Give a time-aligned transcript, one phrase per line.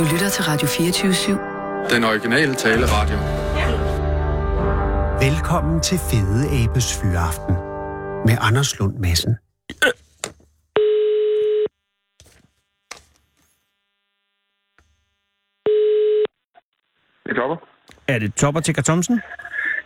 [0.00, 1.94] Du lytter til Radio 24-7.
[1.94, 3.16] Den originale taleradio.
[5.28, 7.54] Velkommen til Fede Abes Fyraften
[8.26, 9.36] med Anders Lund Madsen.
[17.26, 17.56] Det topper.
[18.08, 19.20] Er det Topper til Thomsen?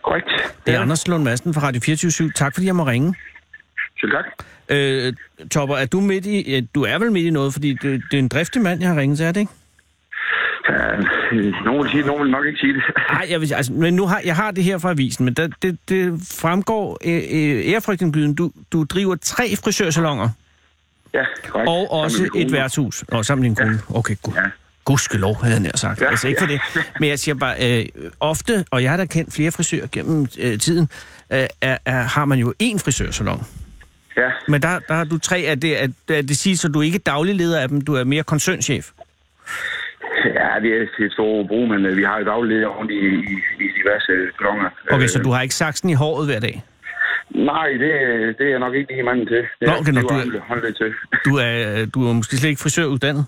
[0.03, 0.27] Korrekt.
[0.65, 3.15] Det er Anders Lund Madsen fra Radio 24 Tak fordi jeg må ringe.
[3.99, 4.25] Selv tak.
[4.69, 5.13] Øh,
[5.51, 6.51] Topper, er du midt i...
[6.51, 8.89] ja, Du er vel midt i noget, fordi det, det er en driftig mand, jeg
[8.89, 9.51] har ringet til, er det ikke?
[10.69, 10.75] Ja,
[11.65, 12.83] nogen vil sige det, nogen vil nok ikke sige det.
[13.11, 15.47] Nej, jeg vil, altså, men nu har, jeg har det her fra avisen, men der,
[15.61, 18.35] det, det fremgår øh, øh, ærefrygtindgyden.
[18.35, 20.29] Du, du driver tre frisørsalonger
[21.13, 21.69] Ja, korrekt.
[21.69, 23.03] og også et værtshus.
[23.07, 23.79] Og sammen med din kone.
[23.99, 24.33] Okay, god.
[24.33, 24.41] Ja.
[24.85, 25.99] Gudskelov, havde jeg nær sagt.
[26.01, 26.53] Ja, Ja, altså ikke for ja.
[26.75, 26.91] det.
[26.99, 27.85] Men jeg siger bare, øh,
[28.19, 30.89] ofte, og jeg har da kendt flere frisører gennem øh, tiden,
[31.33, 33.43] øh, er, er, har man jo én frisørsalon.
[34.17, 35.43] Ja, Men der, der har du tre.
[35.43, 37.93] Er det, er, er det siger, så du er ikke daglig leder af dem, du
[37.95, 38.89] er mere koncernchef?
[40.39, 43.33] Ja, det er et stort brug, men øh, vi har jo dagligt rundt i, i,
[43.65, 44.69] i diverse klonger.
[44.91, 46.63] Okay, så du har ikke saksen i håret hver dag?
[47.29, 47.91] Nej, det,
[48.37, 49.37] det er jeg nok ikke lige manden til.
[49.37, 50.93] Det Nå, er, okay, nå, det du er- holde- til.
[51.25, 53.25] Du er, du er måske slet ikke frisøruddannet?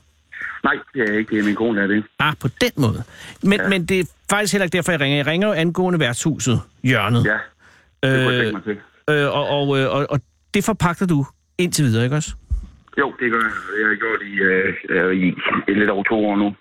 [0.63, 2.03] Nej, det er ikke er Min kone er det.
[2.19, 3.03] Ah, på den måde.
[3.43, 3.69] Men, ja.
[3.69, 5.17] men det er faktisk heller ikke derfor, jeg ringer.
[5.17, 7.25] Jeg ringer jo angående værtshuset, hjørnet.
[7.25, 7.37] Ja,
[8.03, 8.77] det kunne jeg øh, tænke mig til.
[9.15, 10.19] øh, og, og, øh, og, og
[10.53, 11.25] det forpagter du
[11.57, 12.31] indtil videre, ikke også?
[12.99, 13.53] Jo, det gør jeg.
[13.81, 15.27] Jeg har gjort i, øh, øh, i,
[15.71, 16.55] i lidt over to år nu.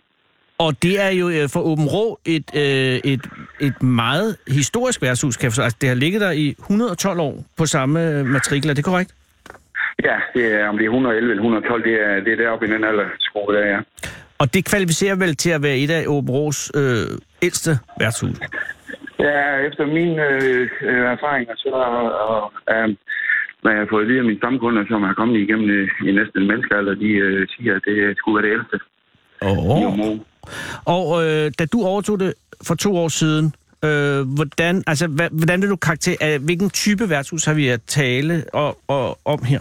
[0.58, 3.24] Og det er jo øh, for Åben Rå et, øh, et,
[3.60, 5.64] et meget historisk værtshus, kan jeg.
[5.64, 9.14] Altså, det har ligget der i 112 år på samme matrikel, er det korrekt?
[10.04, 12.70] Ja, det er, om det er 111 eller 112, det er, det er deroppe i
[12.70, 13.82] den alder, skole, der er.
[14.38, 17.70] Og det kvalificerer vel til at være et af Åben Rås øh, ældste
[18.00, 18.38] værtshus?
[19.18, 21.68] Ja, efter mine øh, øh, erfaringer, så
[22.28, 22.88] og, øh,
[23.62, 26.12] hvad jeg har fået at vide af mine stamkunder, som har kommet igennem øh, i
[26.12, 28.78] næsten en menneskealder, de øh, siger, at det skulle være det ældste.
[29.42, 30.18] Oh.
[30.84, 32.34] Og øh, da du overtog det
[32.66, 37.44] for to år siden, øh, hvordan, altså, hva, hvordan vil du karakter, hvilken type værtshus
[37.44, 39.60] har vi at tale og, og, om her?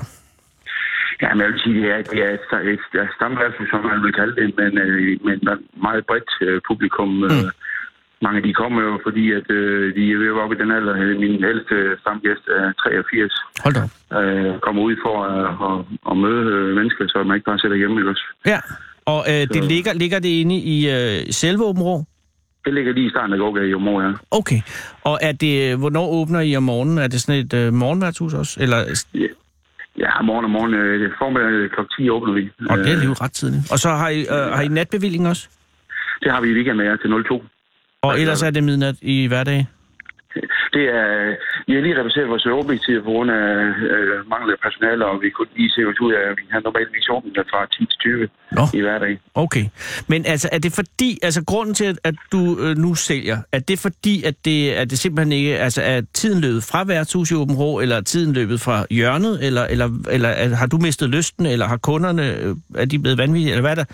[1.22, 4.04] Ja, men jeg vil sige, det er, det er et, et, et stamværelse, som man
[4.04, 5.44] vil kalde det, men øh, et
[5.88, 7.10] meget bredt øh, publikum.
[7.10, 7.24] Mm.
[7.24, 7.50] Øh,
[8.22, 10.62] mange af de kommer jo, fordi at, øh, de er ved at være oppe i
[10.62, 10.96] den alder.
[11.24, 13.34] Min ældste stamgæst er 83.
[13.64, 13.84] Hold da.
[14.20, 15.78] Øh, kommer ud for at, at,
[16.10, 18.00] at møde mennesker, så man ikke bare sidder hjemme.
[18.00, 18.28] Ikke også?
[18.46, 18.60] Ja,
[19.06, 22.04] og øh, det ligger, ligger det inde i øh, selve Åben Rå?
[22.66, 24.12] Det ligger lige i starten af gågade i Åbenrå, ja.
[24.32, 24.62] Okay.
[25.04, 26.98] Og er det, hvornår åbner I om morgenen?
[26.98, 28.58] Er det sådan et øh, morgenværtshus også?
[28.62, 28.78] Eller,
[30.00, 30.74] Ja, morgen og morgen.
[30.74, 32.02] Øh, formiddag kl.
[32.04, 32.50] 10 åbner vi.
[32.70, 33.72] og det er Øh, jo ret tidligt.
[33.72, 35.48] Og så har I, øh, har I natbevilling også?
[36.24, 37.44] det har vi i weekend med jer til 02.
[38.02, 39.66] Og ellers er det midnat i hverdag?
[40.74, 41.36] Det er,
[41.68, 43.56] vi har lige reduceret vores åbningstid på grund af
[43.94, 46.60] øh, mangel af personale, og vi kunne lige se os ud af, at vi har
[46.60, 48.62] normalvis åbent fra 10 til 20 Nå.
[48.74, 49.20] i hverdag.
[49.36, 49.66] Okay.
[50.08, 53.80] Men altså, er det fordi, altså grunden til, at, du øh, nu sælger, er det
[53.80, 57.56] fordi, at det, at det simpelthen ikke, altså er tiden løbet fra værtshus i Åben
[57.56, 61.46] Rå, eller er tiden løbet fra hjørnet, eller, eller, eller er, har du mistet lysten,
[61.46, 63.86] eller har kunderne, øh, er de blevet vanvittige, eller hvad er der,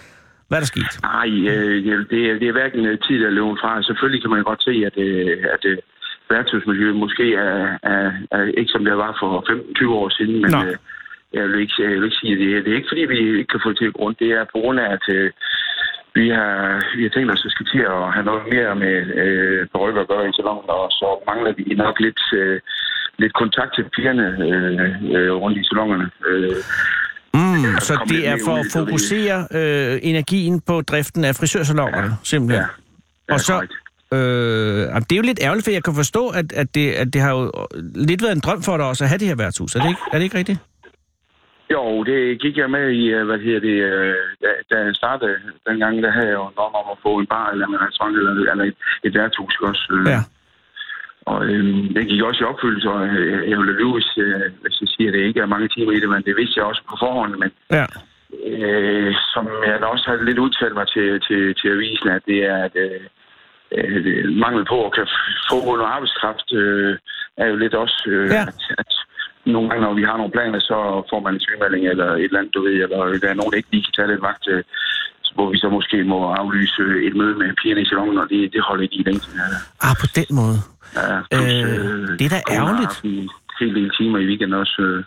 [0.47, 0.94] hvad er der sket?
[1.01, 1.75] Nej, øh,
[2.12, 3.72] det, er, det er hverken øh, tid eller løbet fra.
[3.90, 5.78] Selvfølgelig kan man godt se, at, øh, at øh,
[6.34, 9.31] værtshusmiljøet måske er, er, er ikke som det var for
[9.84, 10.75] 15-20 år siden, men øh,
[11.38, 13.18] jeg, vil ikke, jeg vil ikke sige, at det, er- det er ikke fordi, vi
[13.40, 14.16] ikke kan få det til grund.
[14.24, 15.31] Det er på grund af, at øh,
[16.19, 16.53] vi har,
[16.97, 20.08] vi har tænkt os at skal til at have noget mere med øh, perukker at
[20.14, 22.59] gøre i salonen, og så mangler vi nok lidt, øh,
[23.22, 26.08] lidt kontakt til pigerne øh, øh, rundt i salonerne.
[26.30, 26.56] Øh,
[27.34, 32.13] Mm, så det er for at fokusere øh, energien på driften af frisørsalongerne, ja.
[32.24, 32.66] simpelthen.
[33.30, 33.53] ja, Og så.
[34.18, 37.08] Øh, jamen, det er jo lidt ærgerligt, for jeg kan forstå, at, at, det, at
[37.14, 37.42] det har jo
[38.10, 39.76] lidt været en drøm for dig også at have det her værtshus.
[39.76, 40.60] Er det ikke, er det ikke rigtigt?
[41.76, 45.36] Jo, det gik jeg med i, øh, hvad hedder det, øh, da, da jeg startede
[45.70, 48.18] dengang, der havde jeg jo en drøm om at få en bar eller en restaurant
[48.18, 49.86] eller, eller et, et værtshus også.
[49.94, 50.08] øh.
[50.16, 50.22] Ja.
[51.26, 51.64] Og øh,
[51.96, 55.08] det gik også i opfyldelse, og øh, jeg ville lyve, hvis, øh, hvis jeg siger,
[55.10, 57.34] at det ikke er mange timer i det, men det vidste jeg også på forhånd.
[57.44, 57.86] Men Ja.
[58.52, 62.40] øh, som jeg da også har lidt udtalt mig til, til, til avisen, at det
[62.52, 63.02] er, at øh,
[63.77, 65.07] øh, mangel på at kan
[65.50, 66.94] få noget arbejdskraft øh,
[67.41, 68.41] er jo lidt også, øh, Ja.
[68.41, 68.91] at, at
[69.45, 70.77] nogle gange, når vi har nogle planer, så
[71.09, 73.57] får man en sygemelding eller et eller andet, du ved, eller der er nogen, der
[73.62, 74.63] ikke lige kan tage den vagt, øh,
[75.35, 78.62] hvor vi så måske må aflyse et møde med pigerne i salongen, og det, det
[78.68, 79.21] holder ikke i længe.
[79.39, 79.47] Ja,
[79.88, 80.57] Ah, på den måde.
[80.95, 82.95] ja, plus, Øh, det er da ærgerligt.
[83.03, 83.29] En
[83.59, 84.81] hel del timer i weekenden også.
[84.81, 85.03] Øh.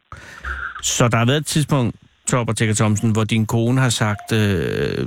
[0.82, 1.96] Så der har været et tidspunkt,
[2.31, 5.06] Topper Tækker Thomsen, hvor din kone har sagt, øh,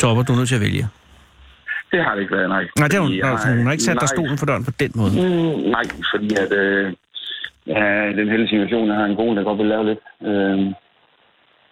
[0.00, 0.88] Topper, du er nødt til at vælge.
[1.92, 2.64] Det har det ikke været, nej.
[2.78, 4.16] Nej, det har hun, Fordi, altså, hun har ikke sat dig nej.
[4.16, 5.12] stolen for døren på den måde.
[5.22, 6.92] Mm, nej, fordi at, øh,
[7.66, 7.84] ja,
[8.20, 10.02] den heldige situation, jeg har en kone, der godt vil lave lidt.
[10.30, 10.58] Øh,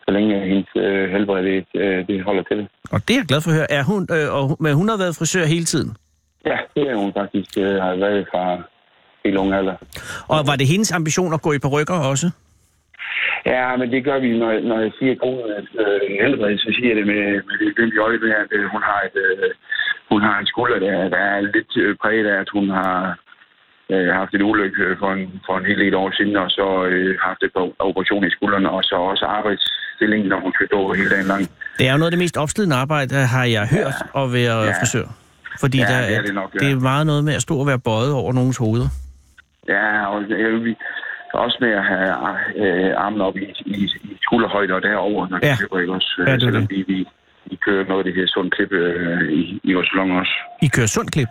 [0.04, 2.68] så længe hendes øh, helbred det, øh, det holder til.
[2.94, 3.70] Og det er jeg glad for at høre.
[3.78, 5.96] Er hun, øh, og, men hun har været frisør hele tiden?
[6.46, 7.50] Ja, det er hun faktisk.
[7.58, 8.44] Øh, har været fra
[9.24, 9.76] helt unge alder.
[10.28, 12.30] Og var det hendes ambition at gå i perukker også?
[13.46, 16.96] Ja, men det gør vi, når, når jeg siger konens øh, helbred, så siger jeg
[17.00, 19.50] det med, med det glimt i øjet, med, at øh, hun har et, øh,
[20.10, 23.18] hun har en skulder, der, der er lidt øh, præget af, at hun har
[23.90, 26.66] øh, haft et ulykke øh, for en, for en hel del år siden, og så
[26.84, 30.92] øh, haft et par operationer i skuldrene, og så også arbejdsstillingen, når hun skal stå
[30.92, 31.42] hele dagen lang.
[31.78, 34.22] Det er jo noget af det mest opslidende arbejde, har jeg hørt, ja.
[34.24, 34.72] at være Ja.
[34.80, 35.06] frisør.
[35.60, 36.58] Fordi Ja, der, det er det nok, ja.
[36.66, 38.88] det er meget noget med at stå og være bøjet over nogens hoveder.
[39.68, 40.76] Ja, og øh, vi,
[41.34, 42.08] også med at have
[42.56, 43.74] øh, armen op i, i,
[44.04, 45.52] i skulderhøjde og derover, når Ja.
[45.52, 46.24] vi køber, ikke også?
[46.26, 46.70] Ja, det selvom det.
[46.76, 47.06] vi, vi,
[47.50, 50.34] vi kører noget af det her sund klip øh, i, i vores salon også.
[50.62, 51.28] I kører sund klip.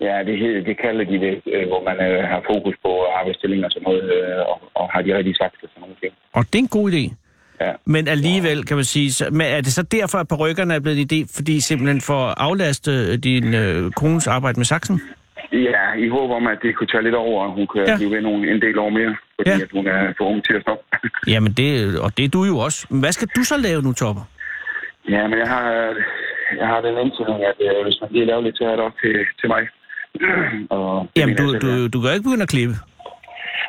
[0.00, 3.70] Ja, det, det kalder de det, øh, hvor man øh, har fokus på arbejdsstilling og
[3.70, 6.12] sådan noget, øh, og, og har de rigtige sagt og sådan nogle ting.
[6.32, 7.04] Og det er en god idé.
[7.60, 7.72] Ja.
[7.84, 10.98] Men alligevel, kan man sige, så, men er det så derfor, at perukkerne er blevet
[11.00, 15.00] en idé, fordi simpelthen for at aflaste øh, din øh, kones arbejde med saksen?
[15.52, 17.96] ja, i håb om, at det kunne tage lidt over, og hun kan Ja.
[17.96, 19.56] blive ved nogle, en del år mere, fordi ja.
[19.66, 20.84] at hun er for ung til at stoppe.
[21.26, 22.86] Jamen, det, og det er du jo også.
[22.90, 24.22] Men hvad skal du så lave nu, Topper?
[25.08, 25.66] Ja, men jeg har,
[26.60, 28.96] jeg har den indstilling, at øh, hvis man lige laver lidt, så er det op
[29.02, 29.62] til, til mig.
[30.76, 31.68] og Jamen, du, selv, ja.
[31.68, 32.76] du, du kan ikke begynde at klippe.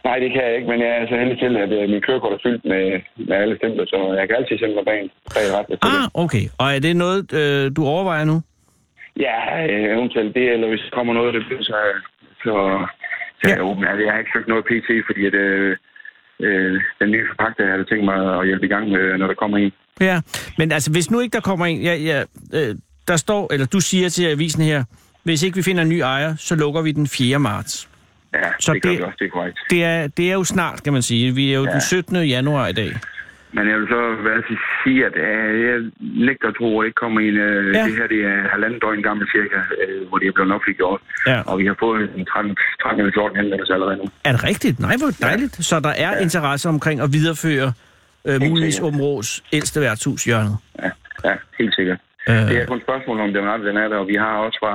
[0.08, 2.34] Nej, det kan jeg ikke, men jeg er så heldig til, at øh, min kørekort
[2.34, 2.86] er fyldt med,
[3.28, 5.02] med alle stempler, så jeg kan altid sende mig bag,
[5.36, 5.68] bag ret.
[5.92, 6.46] Ah, okay.
[6.62, 8.38] Og er det noget, øh, du overvejer nu?
[9.26, 11.80] Ja, øh, eventuelt det, eller hvis der kommer noget, det bliver så,
[12.44, 12.54] så,
[13.40, 13.84] så er jeg åben.
[13.84, 15.78] Altså, jeg har ikke søgt noget PT, fordi at, øh,
[16.46, 19.42] øh, den nye forpagter, jeg havde tænkt mig at hjælpe i gang med, når der
[19.42, 19.74] kommer en.
[20.00, 20.22] Ja,
[20.58, 21.82] men altså, hvis nu ikke der kommer en...
[21.82, 22.24] Ja, ja,
[22.54, 22.76] øh,
[23.08, 24.84] der står, eller du siger til avisen her,
[25.24, 27.40] hvis ikke vi finder en ny ejer, så lukker vi den 4.
[27.40, 27.90] marts.
[28.34, 29.58] Ja, Så det det- vi også, det er korrekt.
[29.70, 31.36] Det er, det er jo snart, kan man sige.
[31.36, 31.70] Vi er jo ja.
[31.70, 31.74] Ja.
[31.74, 32.16] den 17.
[32.28, 32.92] januar i dag.
[33.54, 35.78] Men jeg vil så hvad til sige, at øh, jeg
[36.28, 37.38] nægter at tro, at det ikke kommer en.
[37.38, 37.80] Øh, Ja.
[37.80, 37.86] ja.
[37.86, 41.02] Det her det er halvanden døgn gammel cirka, øh, hvor det er blevet offentliggjort.
[41.28, 41.42] Ja.
[41.50, 44.06] Og vi har fået en 13, 13 eller 14 henvendelser allerede nu.
[44.24, 44.80] Er det rigtigt?
[44.80, 45.54] Nej, hvor dejligt.
[45.70, 46.20] Så der er Ja.
[46.28, 47.74] interesse omkring at videreføre
[48.26, 48.88] øh, muligvis sikkert.
[48.94, 50.58] Åben Rås ældste værtshus hjørnet.
[50.84, 50.90] Ja,
[51.30, 52.00] ja helt sikkert.
[52.30, 54.34] Øh, Det er kun et spørgsmål om, den er, den er der, og vi har
[54.46, 54.74] også fra,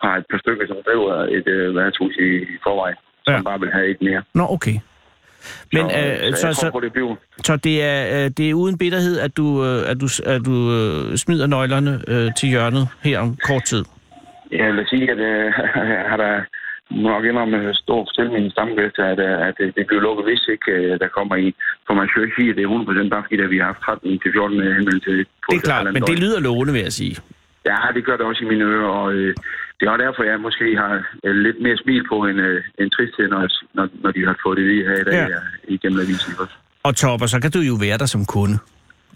[0.00, 3.42] fra et par stykker, som driver et øh, værtshus i, i forvejen, som Ja.
[3.42, 4.22] bare vil have et mere.
[4.34, 4.76] Nå, okay.
[5.72, 7.14] Men så, øh, så, så, tror så, på, det bliver.
[7.44, 10.56] så det, er, øh, det er uden bitterhed, at du, øh, at du, at du
[10.72, 13.84] øh, smider nøglerne øh, til hjørnet her om kort tid.
[14.52, 15.52] Jeg vil sige, at øh,
[16.10, 16.40] har der
[16.90, 20.98] nok indrømme stor fortælle min stamgæst, at, øh, at det, bliver lukket, hvis ikke øh,
[21.02, 21.54] der kommer en.
[21.86, 23.68] For man skal jo ikke sige, at det er 100% bare fordi, at vi har
[23.72, 25.12] haft 13 til 14 henvendelser.
[25.44, 27.14] på Det er klart, men det lyder lovende, vil jeg sige.
[27.70, 29.34] Ja, det gør det også i mine ører, og øh,
[29.76, 30.92] det er også derfor, jeg måske har
[31.24, 33.40] øh, lidt mere smil på en, øh, en tristhed, når,
[33.76, 35.40] når, når de har fået det lige her i dag Ja.
[35.74, 36.32] igennem avisen.
[36.82, 38.58] Og Topper, så kan du jo være der som kunde.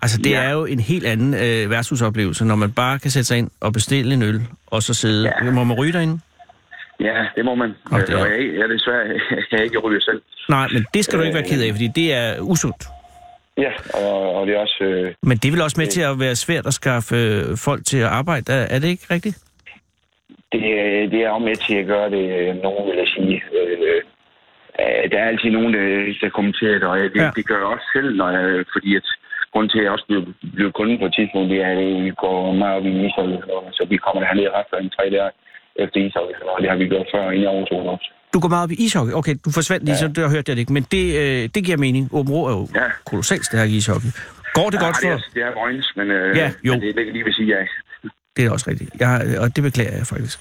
[0.02, 0.42] Altså, det ja.
[0.42, 3.72] Er jo en helt anden øh, værtshusoplevelse, når man bare kan sætte sig ind og
[3.72, 5.32] bestille en øl, og så sidde.
[5.44, 5.50] Ja.
[5.50, 6.20] Må man ryge derinde?
[7.00, 7.70] Ja, det må man.
[7.84, 9.04] Og Og, det er- og jeg, jeg desværre
[9.52, 10.22] jeg ikke ryger selv.
[10.48, 11.50] Nej, men det skal du ikke være Øh.
[11.50, 12.82] ked af, fordi det er usundt.
[13.64, 14.84] Ja, og, og det er også...
[14.84, 17.84] Øh, Men det er vel også med til at være svært at skaffe øh, folk
[17.84, 18.52] til at arbejde.
[18.52, 19.38] Er, er det ikke rigtigt?
[20.52, 23.36] det, er- det er også med til at gøre det, øh, nogen vil jeg sige.
[23.58, 23.78] Øh,
[24.80, 27.30] øh, der er altid nogen, der, der kommenterer det, og jeg- det, Ja.
[27.36, 29.06] det gør jeg også selv, når jeg, fordi at
[29.52, 30.20] grunden til, at jeg også blev,
[30.56, 33.36] blev kunde på et tidspunkt, det er, at vi går meget op i ishockey,
[33.78, 35.26] så vi kommer derned ret for en tre der
[35.84, 38.08] efter ishockey, og det har vi gjort før, inden jeg overtog det også.
[38.34, 39.12] Du går meget op i ishockey.
[39.12, 40.00] Okay, du forsvandt lige, ja.
[40.00, 40.72] Så det har hørt jeg det ikke.
[40.72, 42.08] Men det, øh, det giver mening.
[42.12, 42.86] Åben Rå er jo ja.
[43.06, 44.08] Kolossalt stærk i ishockey.
[44.54, 45.12] Går det ja, godt det for...
[45.12, 46.72] er, det er Vojens, men, øh, Ja, jo.
[46.72, 47.66] men det ligger lige ved siden af.
[48.36, 48.90] Det er også rigtigt.
[49.00, 50.38] Jeg, og det beklager jeg faktisk.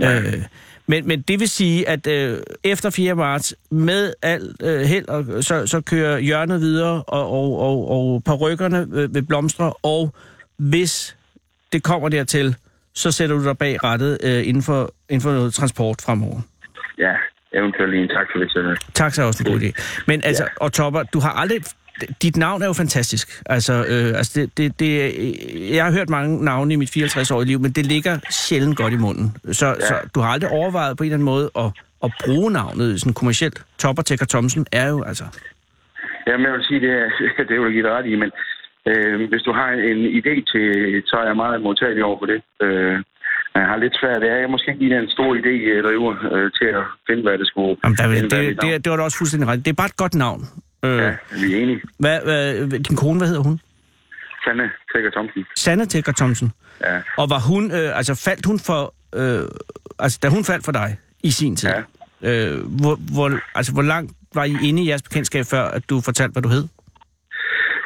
[0.00, 0.20] Ja.
[0.20, 0.42] Øh,
[0.86, 3.14] men, men det vil sige, at øh, efter 4.
[3.14, 8.22] marts, med al øh, held, og, så, så kører hjørnet videre, og, og, og, og
[8.24, 10.14] parrykkerne øh, vil blomstre, og
[10.56, 11.16] hvis
[11.72, 12.56] det kommer dertil,
[12.94, 16.40] så sætter du dig bag rettet øh, inden, for, inden for noget transport fremover.
[16.98, 17.14] Ja,
[17.52, 18.50] eventuelt lige en tak for det.
[18.52, 18.90] Så.
[18.94, 20.02] Taxa er også en god idé.
[20.06, 20.64] Men altså, ja.
[20.64, 21.60] og Topper, du har aldrig...
[22.22, 23.42] Dit navn er jo fantastisk.
[23.46, 24.90] Altså, øh, altså det, det, det,
[25.74, 28.96] jeg har hørt mange navne i mit 54-årige liv, men det ligger sjældent godt i
[28.96, 29.36] munden.
[29.52, 29.80] Så, ja.
[29.80, 31.70] så du har aldrig overvejet på en eller anden måde at,
[32.04, 33.64] at bruge navnet sådan kommercielt.
[33.78, 35.24] Topper Tækker Thomsen er jo altså...
[36.26, 37.08] Jamen, jeg vil sige, det er,
[37.46, 38.30] det er jo dig ret i, men
[38.90, 40.64] øh, hvis du har en idé til,
[41.10, 42.40] så er jeg meget modtagelig over for det.
[42.64, 42.96] Øh,
[43.54, 44.20] jeg har lidt svært.
[44.22, 47.38] Det er måske ikke lige en stor idé, jeg driver øh, til at finde, hvad
[47.38, 48.72] det skulle Jamen, der, indebære det, navn.
[48.72, 49.64] det, det var da også fuldstændig ret.
[49.64, 50.40] Det er bare et godt navn.
[50.84, 51.14] Øh, Ja, ja.
[51.42, 51.80] vi er enige.
[51.98, 53.60] hvad, hvad, din kone, hvad hedder hun?
[54.44, 55.44] Sanne Tækker Thomsen.
[55.56, 56.52] Sanne Tækker Thomsen.
[56.80, 56.98] Ja.
[57.18, 59.42] Og var hun, øh, altså faldt hun for, øh,
[59.98, 61.68] altså da hun faldt for dig i sin tid,
[62.22, 62.52] Ja.
[62.52, 66.00] øh, hvor, hvor, altså hvor langt var I inde i jeres bekendtskab, før at du
[66.00, 66.64] fortalte, hvad du hed?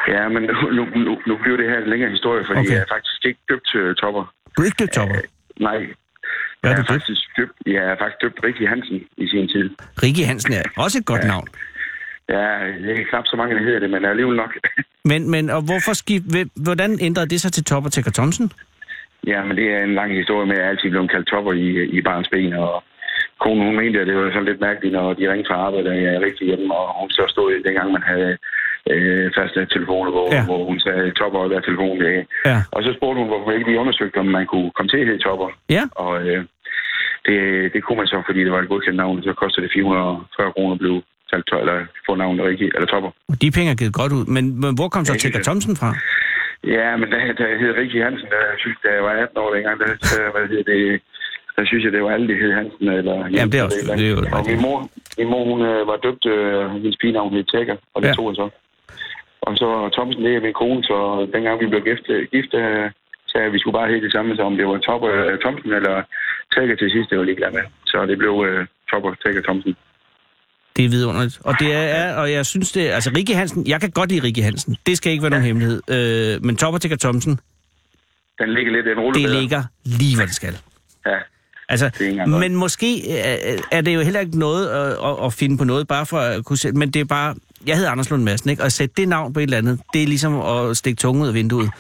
[0.08, 0.42] Ja, men
[0.78, 2.70] nu, nu, nu, bliver det her en længere historie, fordi Okay.
[2.70, 4.24] jeg er faktisk ikke døbt uh, topper.
[4.56, 5.16] Du er ikke døbt topper.
[5.60, 5.78] Nej.
[6.60, 6.88] Hvad er jeg du døbt?
[6.88, 9.70] faktisk døbt, jeg er faktisk døbt Rikke Hansen i sin tid.
[10.02, 11.48] Rikke Hansen er også et godt navn.
[12.28, 12.44] Ja,
[12.84, 14.52] det er knap så mange, der hedder det, men alligevel nok.
[15.10, 16.24] Men, men og hvorfor skift,
[16.66, 18.52] hvordan ændrede det sig til Topper til Thomsen?
[19.26, 21.66] ja, men det er en lang historie med, at jeg altid blev kaldt topper i,
[21.98, 22.84] i barns ben, og
[23.40, 25.96] konen hun mente, at det var sådan lidt mærkeligt, når de ringte fra arbejde, og
[26.02, 28.36] jeg er rigtig hjemme, og hun så stod dengang, man havde
[28.92, 30.44] øh, faste telefoner, hvor, Ja.
[30.44, 32.00] hvor hun sagde topper og der telefon.
[32.00, 32.26] Det.
[32.50, 32.58] Ja.
[32.74, 35.22] Og så spurgte hun, hvorfor ikke vi undersøgte, om man kunne komme til at hedde
[35.28, 35.48] topper.
[35.76, 36.44] Ja, Og øh,
[37.26, 37.36] det,
[37.74, 40.72] det kunne man så, fordi det var et godkendt navn, så kostede det 440 kroner
[40.74, 41.02] at blive
[41.50, 41.76] tøj, eller
[42.06, 43.10] få navnet Rikke, eller topper.
[43.32, 44.24] og de penge er givet godt ud.
[44.36, 45.90] Men, men hvor kom så Ja, Tigger Thomsen fra?
[46.76, 49.38] Ja, men da, da jeg hed Rikke Hansen, da, jeg synes, da jeg var 18
[49.42, 51.02] år dengang, der, der, hvad hedder det,
[51.56, 52.88] der synes jeg, det var alle, det hed Hansen.
[52.88, 54.46] Eller, Jamen, det er også- det er jo Og rigtigt.
[54.52, 54.78] min mor,
[55.18, 58.14] min mor hun øh, var døbt, øh, hendes pigenavn hed Tækker, og det ja.
[58.14, 58.46] tog jeg så.
[59.46, 60.96] Og så Thomsen, det er min kone, så
[61.34, 62.84] dengang vi blev gift, gift øh,
[63.30, 65.38] sagde jeg, at vi skulle bare hedde det samme, så om det var Topper, øh,
[65.44, 65.96] Thomsen eller
[66.54, 67.64] Tækker til sidst, det var ligeglad med.
[67.86, 69.76] Så det blev øh, Topper, Tækker, Thomsen.
[70.76, 71.40] Det er vidunderligt.
[71.44, 74.42] Og det er, og jeg synes det, altså Rikke Hansen, jeg kan godt lide Rikke
[74.42, 74.76] Hansen.
[74.86, 75.80] Det skal ikke være nogen hemmelighed.
[75.96, 77.40] Øh, men Topper Tigger Thomsen,
[78.38, 80.54] Den ligger lidt en rulle det ligger lige, hvad det skal.
[81.06, 81.18] Ja,
[81.68, 81.90] Altså,
[82.40, 86.06] men måske er, er det jo heller ikke noget at, at, finde på noget, bare
[86.06, 87.34] for at kunne sætte, men det er bare,
[87.66, 88.62] jeg hedder Anders Lund Madsen, ikke?
[88.62, 91.22] Og at sætte det navn på et eller andet, det er ligesom at stikke tungen
[91.22, 91.70] ud af vinduet.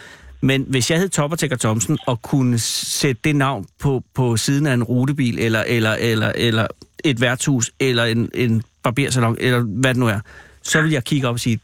[0.40, 4.66] Men hvis jeg hed Topper Tigger Thomsen og kunne sætte det navn på, på siden
[4.66, 6.66] af en rutebil, eller, eller, eller, eller
[7.04, 10.20] et værtshus, eller en, en barbersalon, eller hvad det nu er,
[10.62, 11.60] så vil jeg kigge op og sige,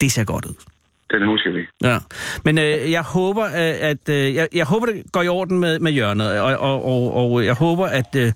[0.00, 0.54] det ser godt ud.
[1.10, 1.88] den husker vi.
[1.88, 1.98] Ja,
[2.44, 5.78] men øh, jeg håber, øh, at øh, jeg, jeg håber det går i orden med,
[5.78, 8.32] med hjørnet, og, og, og, og jeg håber, at øh,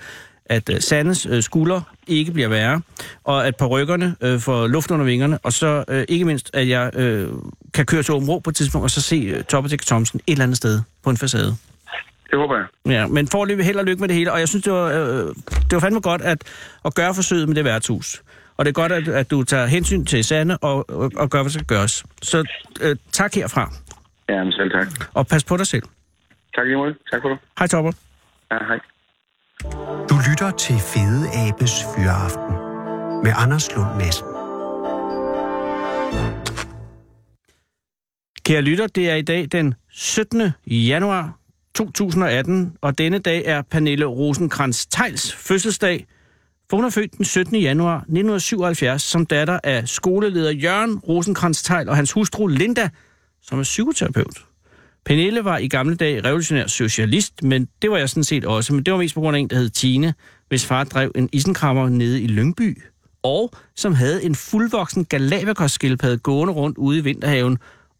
[0.46, 2.80] at øh, Sandes øh, skulder ikke bliver værre,
[3.24, 6.90] og at parrykkerne øh, får luft under vingerne, og så øh, ikke mindst, at jeg
[6.96, 7.28] øh,
[7.74, 10.42] kan køre til Åben på et tidspunkt, og så se øh, Toppe Thomsen et eller
[10.44, 11.56] andet sted på en facade.
[12.30, 12.66] Det håber jeg.
[12.86, 15.34] Ja, men forløbig held og lykke med det hele, og jeg synes, det var, øh,
[15.52, 16.38] det var fandme godt at,
[16.84, 18.22] at gøre forsøget med det værtshus.
[18.56, 21.38] Og det er godt, at, at du tager hensyn til Sande og, og, og gør,
[21.42, 22.04] hvad der skal gøres.
[22.22, 22.44] Så
[22.80, 23.72] øh, tak herfra,
[24.28, 24.86] Ja, men selv tak.
[25.14, 25.82] og pas på dig selv.
[26.54, 26.94] Tak lige måde.
[27.12, 27.38] Tak for det.
[27.58, 27.92] Hej Topper.
[28.50, 28.78] Ja, hej.
[30.10, 32.54] Du lytter til Fede Abes Fyraften
[33.24, 34.26] med Anders Lund Madsen.
[38.44, 40.42] Kære lytter, det er i dag den 17.
[40.66, 41.38] januar
[41.74, 46.06] 2018, og denne dag er Pernille rosenkrantz teils fødselsdag.
[46.70, 47.56] For hun er født den 17.
[47.56, 52.88] januar 1977 som datter af skoleleder Jørgen rosenkrantz teil og hans hustru Linda,
[53.42, 54.45] som er psykoterapeut.
[55.06, 58.74] Pernille var i gamle dage revolutionær socialist, men det var jeg sådan set også.
[58.74, 60.14] Men det var mest på grund af en, der hed Tine,
[60.48, 62.82] hvis far drev en isenkrammer nede i Lyngby,
[63.22, 67.58] og som havde en fuldvoksen Galapagos-skildpadde gående rundt ude i vinterhaven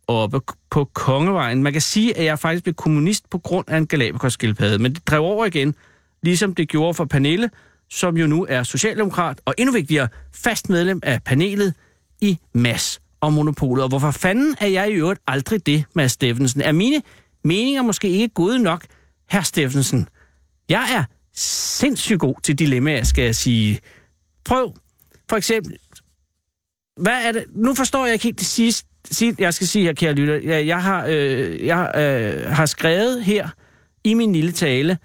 [0.09, 1.63] oppe på Kongevejen.
[1.63, 5.07] Man kan sige, at jeg faktisk blev kommunist på grund af en Galapagos-skildpadde, men det
[5.07, 5.75] drev over igen,
[6.23, 7.51] ligesom det gjorde for Pernille,
[7.91, 11.75] som jo nu er socialdemokrat, og endnu vigtigere, fast medlem af panelet
[12.21, 13.83] i MAS og Monopolet.
[13.83, 16.61] Og hvorfor fanden er jeg i øvrigt aldrig det, Mads Steffensen?
[16.61, 17.03] Er mine
[17.45, 18.85] meninger måske ikke gode nok,
[19.31, 20.09] herr Steffensen?
[20.69, 21.05] Jeg er
[21.35, 23.81] sindssygt god til dilemmaer, skal jeg sige.
[24.45, 24.75] Prøv
[25.31, 25.77] for eksempel,
[26.97, 27.45] hvad er det?
[27.55, 30.35] Nu forstår jeg ikke helt det sidste, sidste jeg skal sige her, kære lytter.
[30.35, 33.49] Jeg, jeg, har, øh, jeg øh, har skrevet her
[34.05, 34.99] i min lille tale,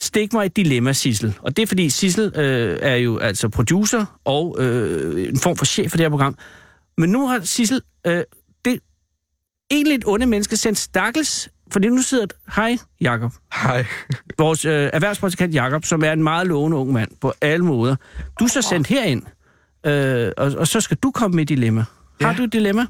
[0.00, 1.38] stik mig et dilemma, Sissel.
[1.42, 5.64] Og det er fordi, Sissel øh, er jo altså producer og øh, en form for
[5.64, 6.36] chef for det her program.
[7.02, 8.24] Men nu har Sissel, øh,
[8.64, 8.80] det
[9.70, 12.26] egentlig et onde menneske, sendt stakkels, fordi nu sidder...
[12.56, 13.32] Hej, Jakob.
[13.54, 13.86] Hej.
[14.38, 17.96] Vores øh, erhvervspraktikant Jakob, som er en meget lovende ung mand på alle måder.
[18.40, 19.22] Du er så sendt herind,
[19.86, 21.84] øh, og, og så skal du komme med et dilemma.
[22.20, 22.36] Har Ja.
[22.36, 22.82] du et dilemma?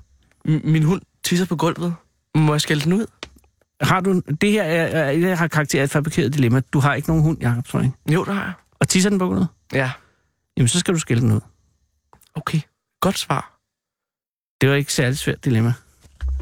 [0.49, 1.95] M- min hund tisser på gulvet.
[2.35, 3.07] Må jeg skælde den ud?
[3.81, 6.61] Har du, det her er, det her har karakter af et fabrikeret dilemma.
[6.73, 7.90] Du har ikke nogen hund, Jakob, tror jeg.
[8.12, 8.52] Jo, der har jeg.
[8.81, 9.49] Og tisser den på gulvet?
[9.73, 9.90] Ja.
[10.57, 11.40] Jamen, så skal du skælde den ud.
[12.35, 12.61] Okay.
[13.00, 13.62] Godt svar.
[14.62, 15.73] Det var ikke særlig svært dilemma.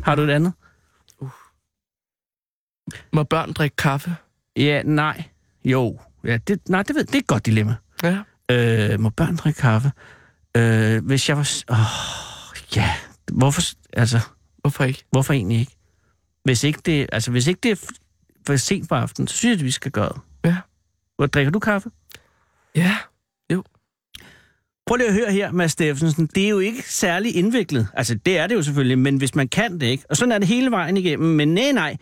[0.02, 0.52] Har du et andet?
[3.12, 4.16] Må børn drikke kaffe?
[4.56, 5.24] Ja, nej.
[5.64, 6.00] Jo.
[6.24, 7.74] Ja, det, nej, det, ved, det er et godt dilemma.
[8.02, 8.18] Ja.
[8.50, 9.92] Øh, må børn drikke kaffe?
[10.56, 11.48] Øh, hvis jeg var...
[11.70, 12.90] Åh, ja.
[13.32, 13.62] Hvorfor,
[13.92, 14.20] altså,
[14.58, 15.04] Hvorfor ikke?
[15.10, 15.76] hvorfor egentlig ikke?
[16.44, 17.86] Hvis ikke det, altså, hvis ikke det er
[18.46, 20.20] for sent på aftenen, så synes jeg, at vi skal gøre det.
[20.44, 20.56] Ja.
[21.16, 21.90] Hvor drikker du kaffe?
[22.74, 22.96] Ja.
[24.90, 26.28] Prøv lige at høre her, Mads Steffensen.
[26.34, 27.88] Det er jo ikke særlig indviklet.
[27.94, 30.04] Altså, det er det jo selvfølgelig, men hvis man kan det ikke.
[30.10, 31.28] Og sådan er det hele vejen igennem.
[31.28, 31.96] Men nej, nej.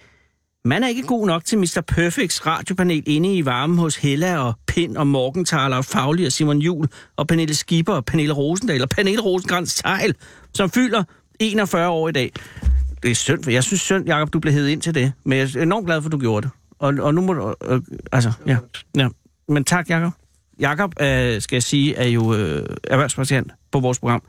[0.64, 1.82] Man er ikke god nok til Mr.
[1.88, 6.58] Perfects radiopanel inde i varmen hos Hella og Pind og Morgenthaler og Fagli og Simon
[6.58, 10.14] Jul og Pernille Skipper og Pernille Rosendal og Pernille Rosengrans Tejl,
[10.54, 11.04] som fylder
[11.40, 12.32] 41 år i dag.
[13.02, 15.12] Det er synd, for jeg synes synd, Jacob, du blev hævet ind til det.
[15.24, 16.50] Men jeg er enormt glad for, at du gjorde det.
[16.78, 17.54] Og, og nu må du...
[17.64, 17.80] Øh, øh
[18.12, 18.56] altså, ja.
[18.96, 19.08] ja.
[19.48, 20.12] Men tak, Jacob.
[20.60, 24.22] Jakob, øh, skal jeg sige, er jo øh, erhvervspræsident på vores program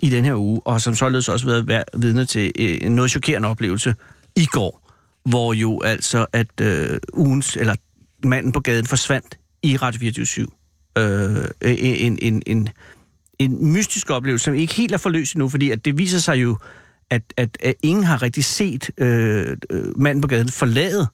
[0.00, 3.48] i den her uge, og som således også været vidne til øh, en noget chokerende
[3.48, 3.94] oplevelse
[4.36, 4.90] i går,
[5.24, 7.74] hvor jo altså, at øh, ugens, eller
[8.24, 10.46] manden på gaden forsvandt i Radio 24
[10.98, 12.68] øh, øh, en, en, en,
[13.38, 16.58] en mystisk oplevelse, som ikke helt er forløst endnu, fordi at det viser sig jo,
[17.10, 21.06] at, at, at ingen har rigtig set øh, øh manden på gaden forlade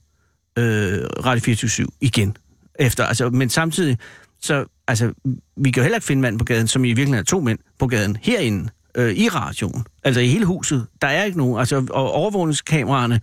[0.57, 2.37] øh, Radio 24 igen.
[2.79, 3.97] Efter, altså, men samtidig
[4.41, 5.13] så altså,
[5.57, 7.59] vi kan jo heller ikke finde mand på gaden, som i virkeligheden er to mænd
[7.79, 9.85] på gaden herinde øh, i radioen.
[10.03, 10.87] Altså i hele huset.
[11.01, 11.59] Der er ikke nogen.
[11.59, 13.21] Altså, og overvågningskameraerne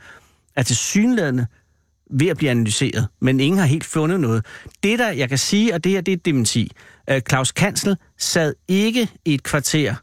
[0.56, 1.46] er til synlædende
[2.10, 4.46] ved at blive analyseret, men ingen har helt fundet noget.
[4.82, 6.70] Det der, jeg kan sige, og det her, det er dementi.
[7.10, 9.94] Øh, Claus Kansel sad ikke i et kvarter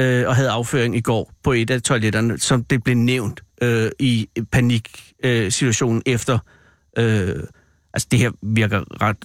[0.00, 3.90] øh, og havde afføring i går på et af toiletterne, som det blev nævnt øh,
[3.98, 6.38] i paniksituationen øh, efter.
[6.98, 7.42] Øh,
[7.94, 9.16] altså det her virker ret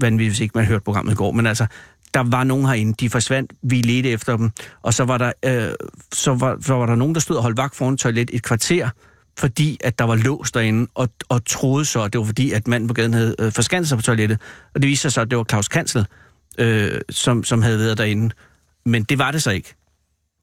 [0.00, 1.66] vanvittigt, hvis ikke man hørte programmet i går, men altså,
[2.14, 4.50] der var nogen herinde, de forsvandt, vi ledte efter dem,
[4.82, 5.74] og så var der, øh,
[6.12, 8.88] så var, så var der nogen, der stod og holdt vagt foran toilet et kvarter,
[9.38, 12.68] fordi at der var låst derinde, og, og troede så, at det var fordi, at
[12.68, 14.40] manden på gaden havde øh, forskanset sig på toilettet.
[14.74, 16.06] Og det viste sig så, at det var Claus Kansel,
[16.58, 18.34] øh, som, som havde været derinde.
[18.86, 19.74] Men det var det så ikke,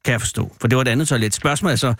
[0.04, 0.56] kan jeg forstå.
[0.60, 1.34] For det var et andet toilet.
[1.34, 1.94] Spørgsmålet er så,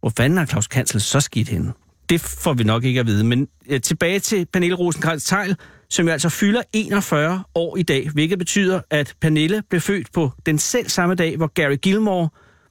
[0.00, 1.72] hvor fanden har Claus Kansel så skidt henne?
[2.08, 3.24] Det får vi nok ikke at vide.
[3.24, 5.56] Men øh, tilbage til Pernille rosenkrantz teil
[5.90, 10.30] som jo altså fylder 41 år i dag, hvilket betyder, at Pernille blev født på
[10.46, 12.28] den selv samme dag, hvor Gary Gilmore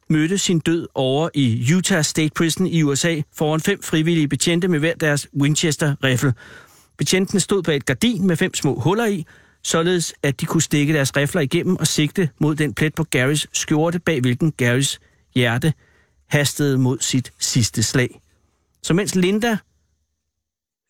[0.10, 4.80] mødte sin død over i Utah State Prison i USA foran fem frivillige betjente med
[4.80, 6.34] hver deres Winchester-rifle.
[6.98, 9.26] Betjentene stod bag et gardin med fem små huller i,
[9.64, 13.48] således at de kunne stikke deres rifler igennem og sigte mod den plet på Garys
[13.54, 15.00] skjorte, bag hvilken Garys
[15.36, 15.74] hjerte
[16.28, 18.22] hastede mod sit sidste slag.
[18.84, 19.58] Så mens Linda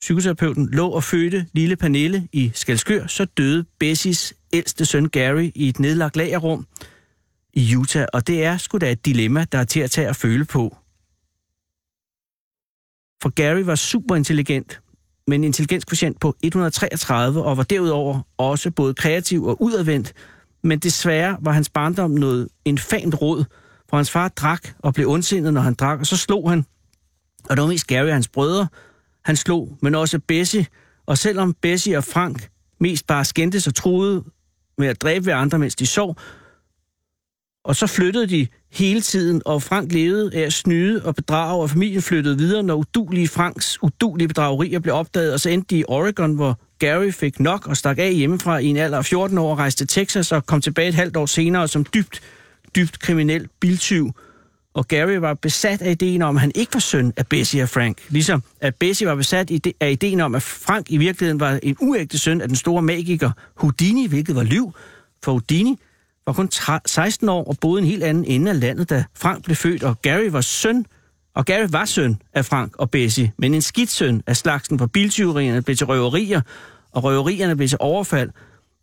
[0.02, 5.70] psykoterapeuten lå og fødte lille Pernille i Skalskør, så døde Bessies ældste søn Gary i
[5.70, 6.68] et nedlagt lagerrum
[7.54, 8.06] i Utah.
[8.14, 10.78] Og det er sgu da et dilemma, der er til at tage og føle på.
[13.22, 14.82] For Gary var super intelligent,
[15.28, 20.14] med en intelligenskvotient på 133, og var derudover også både kreativ og udadvendt.
[20.64, 23.44] Men desværre var hans barndom noget infant råd,
[23.90, 26.66] for hans far drak og blev ondsindet, når han drak, og så slog han.
[27.50, 28.68] Og det var mest Gary og hans brødre,
[29.30, 30.66] han slog, men også Bessie.
[31.06, 34.24] Og selvom Bessie og Frank mest bare skændtes og troede
[34.78, 36.18] med at dræbe hver andre, mens de sov,
[37.64, 41.70] og så flyttede de hele tiden, og Frank levede af at snyde og bedrage, og
[41.70, 45.84] familien flyttede videre, når udulige Franks udulige bedragerier blev opdaget, og så endte de i
[45.88, 49.56] Oregon, hvor Gary fik nok og stak af hjemmefra i en alder af 14 år,
[49.56, 52.22] rejste til Texas og kom tilbage et halvt år senere som dybt,
[52.76, 54.14] dybt kriminel biltyv
[54.74, 57.70] og Gary var besat af ideen om, at han ikke var søn af Bessie og
[57.70, 57.98] Frank.
[58.10, 62.18] Ligesom at Bessie var besat af ideen om, at Frank i virkeligheden var en uægte
[62.20, 64.72] søn af den store magiker Houdini, hvilket var liv.
[65.24, 65.80] For Houdini
[66.26, 66.50] var kun
[66.86, 70.02] 16 år og boede en helt anden ende af landet, da Frank blev født, og
[70.02, 70.86] Gary var søn
[71.34, 74.88] og Gary var søn af Frank og Bessie, men en skidt søn af slagsen på
[74.88, 76.42] biltyverierne blev til røverier,
[76.92, 78.30] og røverierne blev til overfald,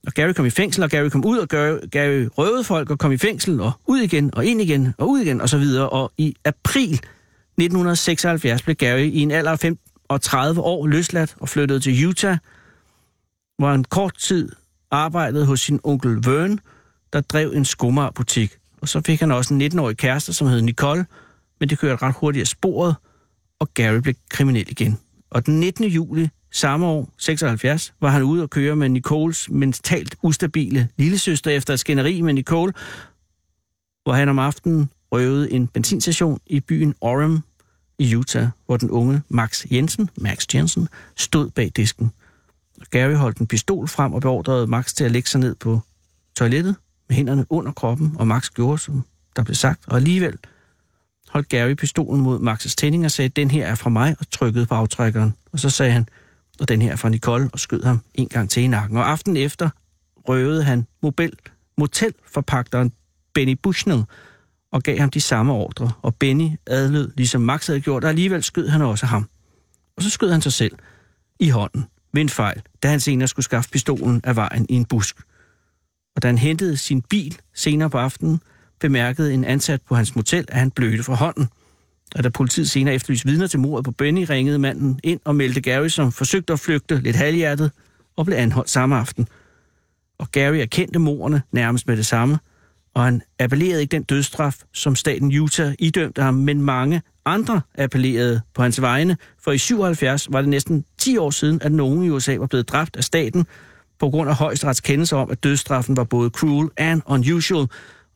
[0.06, 2.98] og Gary kom i fængsel, og Gary kom ud, og Gary, Gary røvede folk og
[2.98, 5.88] kom i fængsel, og ud igen, og ind igen, og ud igen, og så videre.
[5.88, 11.80] Og i april 1976 blev Gary i en alder af 35 år løsladt og flyttede
[11.80, 12.36] til Utah,
[13.58, 14.48] hvor han kort tid
[14.90, 16.58] arbejdede hos sin onkel Vern,
[17.12, 18.56] der drev en skomagerbutik.
[18.80, 21.06] Og så fik han også en 19-årig kæreste, som hed Nicole,
[21.60, 22.94] men det kørte ret hurtigt af sporet,
[23.58, 24.98] og Gary blev kriminel igen.
[25.30, 25.84] Og den 19.
[25.84, 31.74] juli Samme år, 76, var han ude og køre med Nicoles mentalt ustabile lillesøster efter
[31.74, 32.72] et skænderi med Nicole,
[34.04, 37.40] hvor han om aftenen røvede en benzinstation i byen Orem
[37.98, 42.12] i Utah, hvor den unge Max Jensen, Max Jensen, stod bag disken.
[42.90, 45.80] Gary holdt en pistol frem og beordrede Max til at lægge sig ned på
[46.36, 46.76] toilettet
[47.08, 49.04] med hænderne under kroppen, og Max gjorde, som
[49.36, 50.38] der blev sagt, og alligevel
[51.28, 54.66] holdt Gary pistolen mod Max's tænding og sagde, den her er fra mig, og trykkede
[54.66, 55.34] på aftrækkeren.
[55.52, 56.08] Og så sagde han,
[56.60, 58.96] og den her fra Nicole, og skød ham en gang til i nakken.
[58.96, 59.70] Og aften efter
[60.28, 61.32] røvede han mobil
[61.78, 62.92] motelforpagteren
[63.34, 64.04] Benny Bushnell
[64.72, 65.92] og gav ham de samme ordre.
[66.02, 69.28] Og Benny adlød, ligesom Max havde gjort, og alligevel skød han også ham.
[69.96, 70.76] Og så skød han sig selv
[71.40, 74.84] i hånden ved en fejl, da han senere skulle skaffe pistolen af vejen i en
[74.84, 75.16] busk.
[76.16, 78.40] Og da han hentede sin bil senere på aftenen,
[78.80, 81.48] bemærkede en ansat på hans motel, at han blødte fra hånden–
[82.14, 85.60] og da politiet senere efterlyste vidner til mordet på Benny, ringede manden ind og meldte
[85.60, 87.70] Gary, som forsøgte at flygte lidt halvhjertet,
[88.16, 89.28] og blev anholdt samme aften.
[90.18, 92.38] Og Gary erkendte morderne nærmest med det samme,
[92.94, 98.40] Og han appellerede ikke den dødsstraf, som staten Utah idømte ham, men mange andre appellerede
[98.54, 102.10] på hans vegne, for i 77 var det næsten 10 år siden, at nogen i
[102.10, 103.46] USA var blevet dræbt af staten
[103.98, 107.66] på grund af højesterets kendelse om, at dødsstraffen var både cruel and unusual,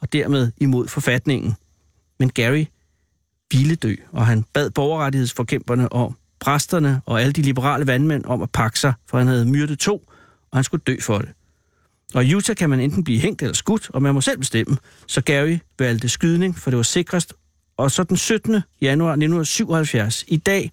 [0.00, 1.54] og dermed imod forfatningen.
[2.18, 2.64] Men Gary
[3.50, 8.50] ville dø, og han bad borgerrettighedsforkæmperne og præsterne og alle de liberale vandmænd om at
[8.50, 9.96] pakke sig, for han havde myrdet to,
[10.50, 11.28] og han skulle dø for det.
[12.14, 14.76] Og i Utah kan man enten blive hængt eller skudt, og man må selv bestemme.
[15.06, 17.34] Så Gary valgte skydning, for det var sikrest.
[17.76, 18.62] Og så den 17.
[18.80, 20.70] januar 1977, i dag,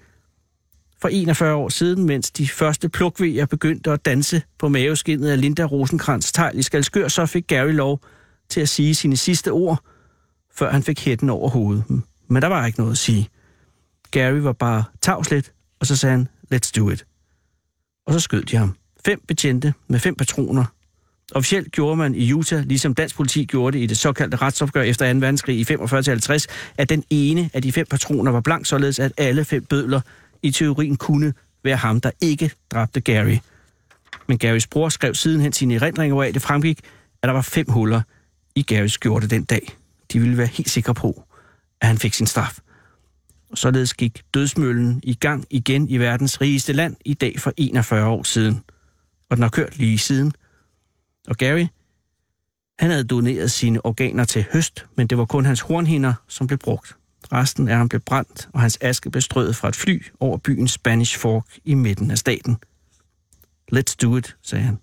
[1.02, 5.64] for 41 år siden, mens de første plukvejer begyndte at danse på maveskinnet af Linda
[5.64, 8.02] Rosenkrantz tegl i Skalskør, så fik Gary lov
[8.50, 9.84] til at sige sine sidste ord,
[10.54, 11.84] før han fik hætten over hovedet.
[12.28, 13.30] Men der var ikke noget at sige.
[14.12, 17.06] Gary var bare tavs lidt, og så sagde han, let's do it.
[18.06, 18.76] Og så skød de ham.
[19.06, 20.66] Fem betjente med fem patroner.
[21.36, 25.14] Officielt gjorde man i Utah, ligesom dansk politi gjorde det i det såkaldte retsopgør efter
[25.14, 25.20] 2.
[25.20, 26.46] verdenskrig i 45-50,
[26.78, 30.02] at den ene af de fem patroner var blank, således at alle fem bødler
[30.42, 33.38] i teorien kunne være ham, der ikke dræbte Gary.
[34.28, 36.80] Men Garys bror skrev sidenhen sine erindringer, hvor det fremgik,
[37.22, 38.02] at der var fem huller
[38.56, 39.78] i Garys skjorte den dag.
[40.14, 41.24] De ville være helt sikre på,
[41.82, 42.60] at han fik sin straf.
[43.54, 48.24] Således gik dødsmøllen i gang igen i verdens rigeste land i dag for 41 år
[48.24, 48.64] siden.
[49.30, 50.34] Og den har kørt lige siden.
[51.28, 51.66] Og Gary,
[52.80, 56.60] han havde doneret sine organer til høst, men det var kun hans hornhinder, som blev
[56.60, 56.96] brugt.
[57.32, 60.68] Resten af ham blev brændt, og hans aske blev strøget fra et fly over byen
[60.68, 62.58] Spanish Fork i midten af staten.
[63.76, 64.80] Let's do it, sagde han.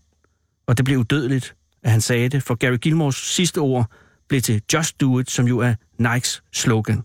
[0.67, 3.91] Og det blev udødeligt, at han sagde det, for Gary Gilmores sidste ord
[4.29, 7.03] blev til Just Do It, som jo er Nikes slogan.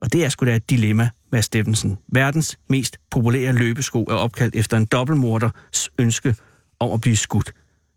[0.00, 1.98] Og det er sgu da et dilemma, Mads Steffensen.
[2.08, 6.36] Verdens mest populære løbesko er opkaldt efter en dobbeltmorders ønske
[6.80, 7.52] om at blive skudt.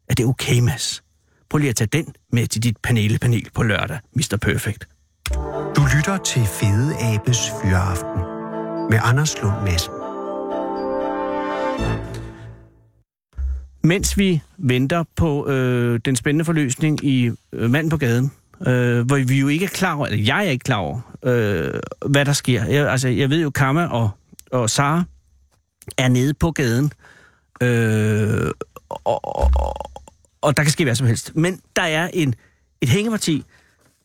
[0.10, 1.04] Er det okay, Mads?
[1.50, 4.38] Prøv lige at tage den med til dit panelepanel på lørdag, Mr.
[4.42, 4.88] Perfect.
[5.76, 8.22] Du lytter til Fede Abes Fyraften
[8.90, 9.94] med Anders Lund Madsen.
[13.84, 18.32] Mens vi venter på øh, den spændende forløsning i øh, Manden på gaden,
[18.68, 21.80] øh, hvor vi jo ikke er klar over, eller jeg er ikke klar over, øh,
[22.06, 22.66] hvad der sker.
[22.66, 24.10] Jeg, altså, jeg ved jo, Kamma og,
[24.52, 25.04] og Sara
[25.98, 26.92] er nede på gaden,
[27.62, 28.52] øh,
[28.90, 29.92] og, og, og,
[30.42, 31.36] og der kan ske hvad som helst.
[31.36, 32.36] Men der er en,
[32.82, 33.44] et hængeparti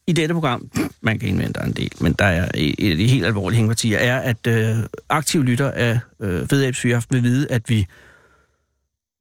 [0.07, 3.27] i dette program, man kan indvende en del, men der er et af de helt
[3.27, 4.77] alvorlige hængepartier, er, at øh,
[5.09, 7.87] aktive lytter af øh, Fedabs Fyraften vil vide, at vi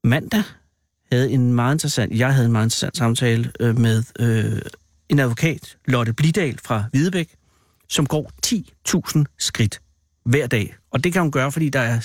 [0.04, 0.44] mandag
[1.12, 4.62] havde en meget interessant, jeg havde en meget interessant samtale øh, med øh,
[5.10, 7.36] en advokat, Lotte Blidal fra Hvidebæk,
[7.90, 9.82] som går 10.000 skridt
[10.26, 10.76] hver dag.
[10.92, 12.00] Og det kan hun gøre, fordi der er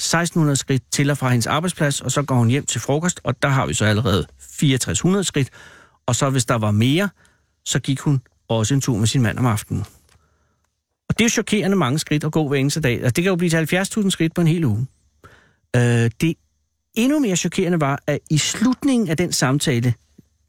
[0.51, 3.43] 1.600 skridt til og fra hendes arbejdsplads, og så går hun hjem til frokost, og
[3.43, 5.51] der har vi så allerede 6400 skridt.
[6.07, 7.09] Og så hvis der var mere,
[7.65, 9.85] så gik hun også en tur med sin mand om aftenen.
[11.09, 12.93] Og det er jo chokerende mange skridt at gå hver eneste dag.
[12.93, 14.87] Altså, det kan jo blive til 70.000 skridt på en hel uge.
[15.77, 16.35] Øh, det
[16.95, 19.95] endnu mere chokerende var, at i slutningen af den samtale,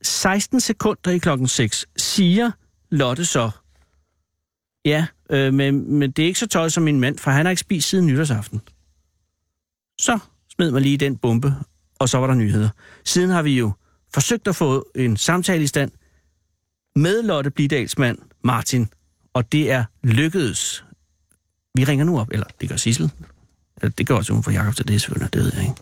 [0.04, 2.52] 16 sekunder i klokken 6, siger
[2.90, 3.52] Lotte så,
[4.86, 7.50] ja, øh, men, men det er ikke så tøj som min mand, for han har
[7.50, 8.62] ikke spist siden nytårsaften.
[10.02, 10.20] Så
[10.56, 11.56] smed man lige den bombe,
[12.00, 12.70] og så var der nyheder.
[13.06, 13.72] Siden har vi jo
[14.14, 15.92] forsøgt at få en samtale i stand
[16.96, 18.90] med Lotte Blidals mand, Martin,
[19.34, 20.86] og det er lykkedes.
[21.76, 23.12] Vi ringer nu op, eller det gør Sissel.
[23.82, 25.82] Eller det gør også hun for Jacob, så det er selvfølgelig, det ved jeg ikke.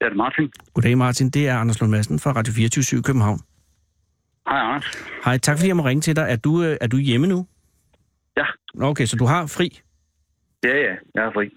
[0.00, 0.50] Det er det Martin.
[0.74, 3.40] Goddag Martin, det er Anders Lund Madsen fra Radio 24 i København.
[4.48, 4.86] Hej Anders.
[5.24, 6.26] Hej, tak fordi jeg må ringe til dig.
[6.28, 7.46] Er du, øh, er du hjemme nu?
[8.36, 8.44] Ja.
[8.80, 9.80] Okay, så du har fri?
[10.64, 11.46] Ja, ja, jeg er fri.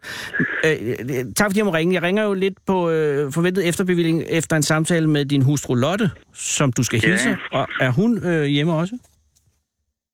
[0.65, 1.93] Øh, øh, tak fordi jeg må ringe.
[1.93, 6.11] Jeg ringer jo lidt på øh, forventet efterbevilling efter en samtale med din hustru Lotte,
[6.33, 7.09] som du skal Ja.
[7.09, 7.37] hilse.
[7.51, 8.97] Og er hun øh, hjemme også?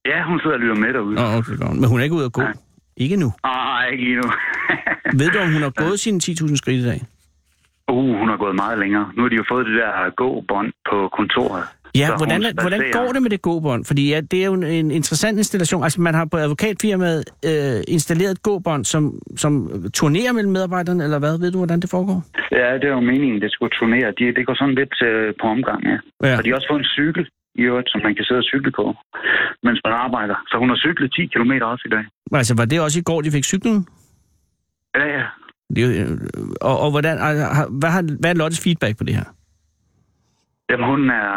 [0.05, 1.15] Ja, hun sidder og lytter med derude.
[1.15, 1.51] Nå, okay.
[1.75, 2.41] Men hun er ikke ude at gå?
[2.41, 2.53] Nej.
[2.97, 3.33] Ikke nu.
[3.43, 4.31] Nej, ikke lige nu.
[5.19, 7.01] Ved du, om hun har gået sine 10.000 skridt i dag?
[7.89, 9.05] Uh, hun har gået meget længere.
[9.15, 11.63] Nu har de jo fået det der gå-bånd på kontoret.
[11.95, 13.85] Ja, Så hvordan, hvordan går det med det gåbånd?
[13.85, 15.83] Fordi ja, det er jo en, en interessant installation.
[15.83, 19.03] Altså, man har på advokatfirmaet øh, installeret et gåbånd, som,
[19.37, 19.51] som
[19.93, 21.39] turnerer mellem medarbejderne, eller hvad?
[21.39, 22.23] Ved du, hvordan det foregår?
[22.51, 24.07] Ja, det er jo meningen, det skulle turnere.
[24.19, 25.97] De, det går sådan lidt øh, på omgang, ja.
[26.27, 26.37] Ja.
[26.37, 27.25] Og de har også fået en cykel,
[27.55, 28.85] i øvrigt, som man kan sidde og cykle på,
[29.63, 30.35] mens man arbejder.
[30.49, 32.05] Så hun har cyklet 10 km også i dag.
[32.39, 33.77] Altså, var det også i går, de fik cyklen?
[34.95, 35.25] Ja, ja.
[35.77, 36.17] Øh,
[36.61, 39.23] og, og hvordan, altså, hvad, har, hvad er Lottes feedback på det her?
[40.69, 41.29] Jamen, hun er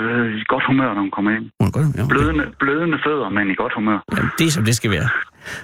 [0.00, 1.50] øh, i godt humør, når hun kommer ind.
[1.60, 2.08] Hun er godt, ja, okay.
[2.14, 3.98] Blødende, blødende fødder, men i godt humør.
[4.16, 5.08] Jamen, det er som det skal være.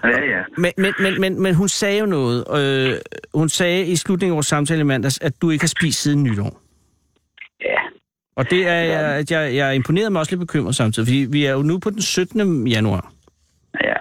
[0.05, 0.43] Ja, ja.
[0.57, 2.45] Men, men, men, men, men hun sagde jo noget.
[2.61, 2.95] Øh,
[3.35, 6.23] hun sagde i slutningen af vores samtale i mandags, at du ikke har spist siden
[6.23, 6.61] nytår.
[7.61, 7.81] Ja,
[8.37, 11.27] Og det er, jeg, at jeg, jeg er imponeret, men også lidt bekymret samtidig, fordi
[11.31, 12.67] vi er jo nu på den 17.
[12.69, 13.13] januar.
[13.85, 13.95] ja.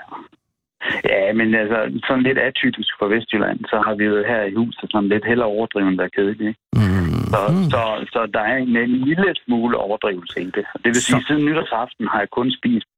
[1.12, 4.88] Ja, men altså, sådan lidt atypisk for Vestjylland, så har vi jo her i huset
[4.92, 6.58] sådan lidt heller overdriven, der er kedeligt.
[6.74, 7.24] Mm.
[7.34, 7.42] Så,
[7.74, 7.82] så,
[8.14, 10.66] så der er en, en lille smule overdrivelse i det.
[10.84, 12.90] Det vil sige, Så- siden nytårsaften har jeg kun spist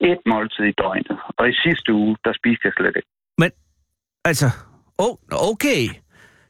[0.00, 1.18] et måltid i døgnet.
[1.38, 3.10] Og i sidste uge, der spiste jeg slet ikke.
[4.24, 4.46] Altså,
[4.98, 5.14] oh,
[5.52, 5.82] okay.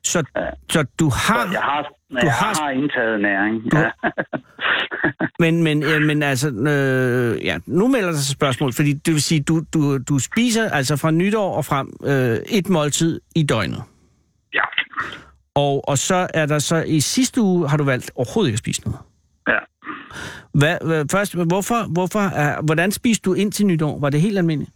[0.05, 0.41] Så, Ja.
[0.71, 1.47] så du har...
[1.47, 3.71] Så jeg har, du jeg har- har, indtaget næring.
[3.73, 3.91] Du- Ja.
[5.38, 9.23] Men, men, øh, men altså, øh, ja, nu melder der sig spørgsmål, fordi det vil
[9.23, 13.83] sige, du, du, du spiser altså fra nytår og frem øh, et måltid i døgnet.
[14.55, 14.61] ja.
[15.55, 18.59] Og, og så er der så i sidste uge, har du valgt overhovedet ikke at
[18.59, 18.99] spise noget.
[19.49, 19.59] Ja.
[20.55, 23.99] Hvad, hvad, først, hvorfor, hvorfor, er, hvordan spiste du ind til nytår?
[24.01, 24.73] Var det helt almindeligt?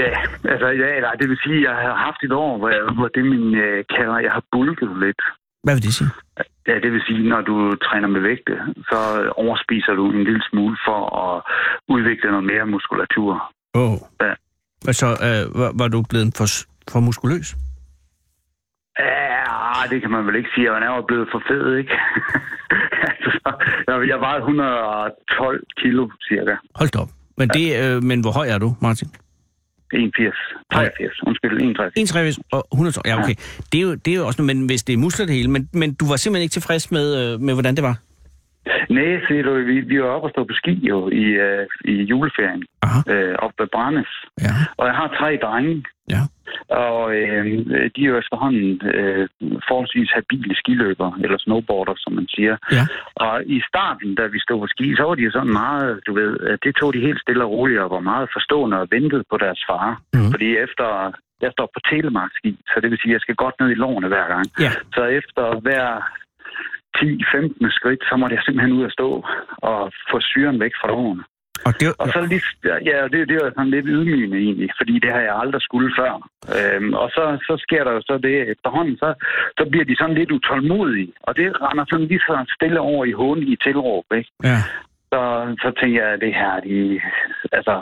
[0.00, 0.10] Ja,
[0.52, 3.08] altså, ja, nej, det vil sige, at jeg har haft et år, hvor, jeg, hvor
[3.08, 5.20] det min øh, kalder, jeg har bulket lidt.
[5.64, 6.10] Hvad vil det sige?
[6.68, 8.54] Ja, det vil sige, når du træner med vægte,
[8.90, 8.98] så
[9.36, 11.42] overspiser du en lille smule for at
[11.88, 13.52] udvikle noget mere muskulatur.
[13.74, 13.92] Åh.
[13.92, 13.98] Oh.
[14.20, 14.32] Ja.
[14.90, 16.48] Altså, øh, var, var du blevet for,
[16.92, 17.56] for muskuløs?
[18.98, 19.44] Ja,
[19.90, 20.72] det kan man vel ikke sige.
[20.72, 21.92] Jeg er jo blevet for fed, ikke?
[23.10, 23.40] altså,
[24.10, 26.54] jeg- vejede 112 kilo, cirka.
[26.74, 27.08] Hold op.
[27.38, 29.08] Men, det, øh, men hvor høj er du, Martin?
[29.92, 30.34] 81.
[30.72, 31.22] 83.
[31.26, 32.10] Undskyld, 61.
[32.10, 33.02] 1,83 og 112.
[33.06, 33.34] Ja, okay.
[33.72, 35.50] Det er, jo, det er jo også men hvis det er muskler det hele.
[35.50, 37.96] Men, men du var simpelthen ikke tilfreds med, øh, med hvordan det var?
[38.90, 41.94] Nej, siger du, vi, vi var oppe og stå på ski jo i, uh, i
[42.02, 42.98] juleferien, Aha.
[43.12, 44.12] uh, oppe ved Brandes.
[44.40, 44.52] Ja.
[44.78, 45.84] Og jeg har tre drenge,
[46.16, 46.22] Ja.
[46.86, 47.44] og øh,
[47.94, 49.28] de er jo efterhånden øh,
[49.68, 52.56] forholdsvis habile skiløbere, eller snowboarder, som man siger.
[52.72, 52.84] Ja.
[53.14, 56.32] Og i starten, da vi stod på ski, så var de sådan meget, du ved,
[56.46, 59.36] øh, det tog de helt stille og roligt, og var meget forstående og ventede på
[59.44, 60.00] deres far.
[60.14, 60.30] Mhm.
[60.32, 60.86] Fordi efter,
[61.44, 64.08] jeg står på telemarkski, så det vil sige, at jeg skal godt ned i lårene
[64.08, 64.46] hver gang.
[64.60, 64.72] Ja.
[64.96, 65.84] Så efter hver
[66.98, 69.08] 10-15 skridt, så måtte jeg simpelthen ud og stå
[69.70, 71.24] og få syren væk fra lårene.
[71.66, 72.42] Og det, Og så lige,
[72.90, 76.12] ja, det, det var sådan lidt ydmygende egentlig, fordi det har jeg aldrig skulle før.
[76.56, 79.08] Øhm, og så, så sker der jo så det efterhånden, så,
[79.58, 83.12] så bliver de sådan lidt utålmodige, og det render sådan lige så stille over i
[83.12, 84.30] hånden i tilråb, ikke?
[84.44, 84.58] ja.
[85.12, 85.22] Så,
[85.62, 87.00] så tænker jeg, at det her, de,
[87.52, 87.74] altså,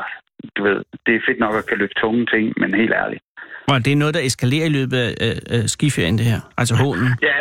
[0.56, 3.22] du ved, det er fedt nok at kan løfte tunge ting, men helt ærligt.
[3.72, 5.12] Og det er noget, der eskalerer i løbet af,
[5.56, 6.40] af skiferien, det her.
[6.58, 7.10] Altså hånden.
[7.22, 7.36] Ja,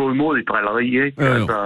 [0.00, 1.16] gå imod i drilleri, ikke?
[1.24, 1.32] Jo, jo.
[1.34, 1.58] Altså,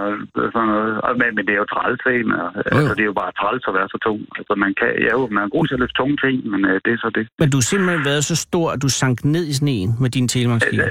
[0.54, 0.92] sådan noget.
[1.04, 2.34] Og, men, men det er jo træls, ikke?
[2.42, 4.20] Og, Altså, det er jo bare træls at være så tung.
[4.38, 6.76] Altså, man kan, ja, jo, man er god til at løfte tunge ting, men øh,
[6.84, 7.24] det er så det.
[7.40, 10.28] Men du har simpelthen været så stor, at du sank ned i sneen med din
[10.28, 10.76] telemarkski.
[10.80, 10.90] Øh,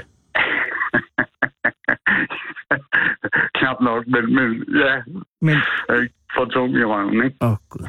[3.58, 4.48] Knap nok, men, men
[4.84, 4.94] ja,
[5.40, 5.56] Men,
[5.90, 7.36] øh, for tung i røven, ikke?
[7.40, 7.86] åh oh, gud.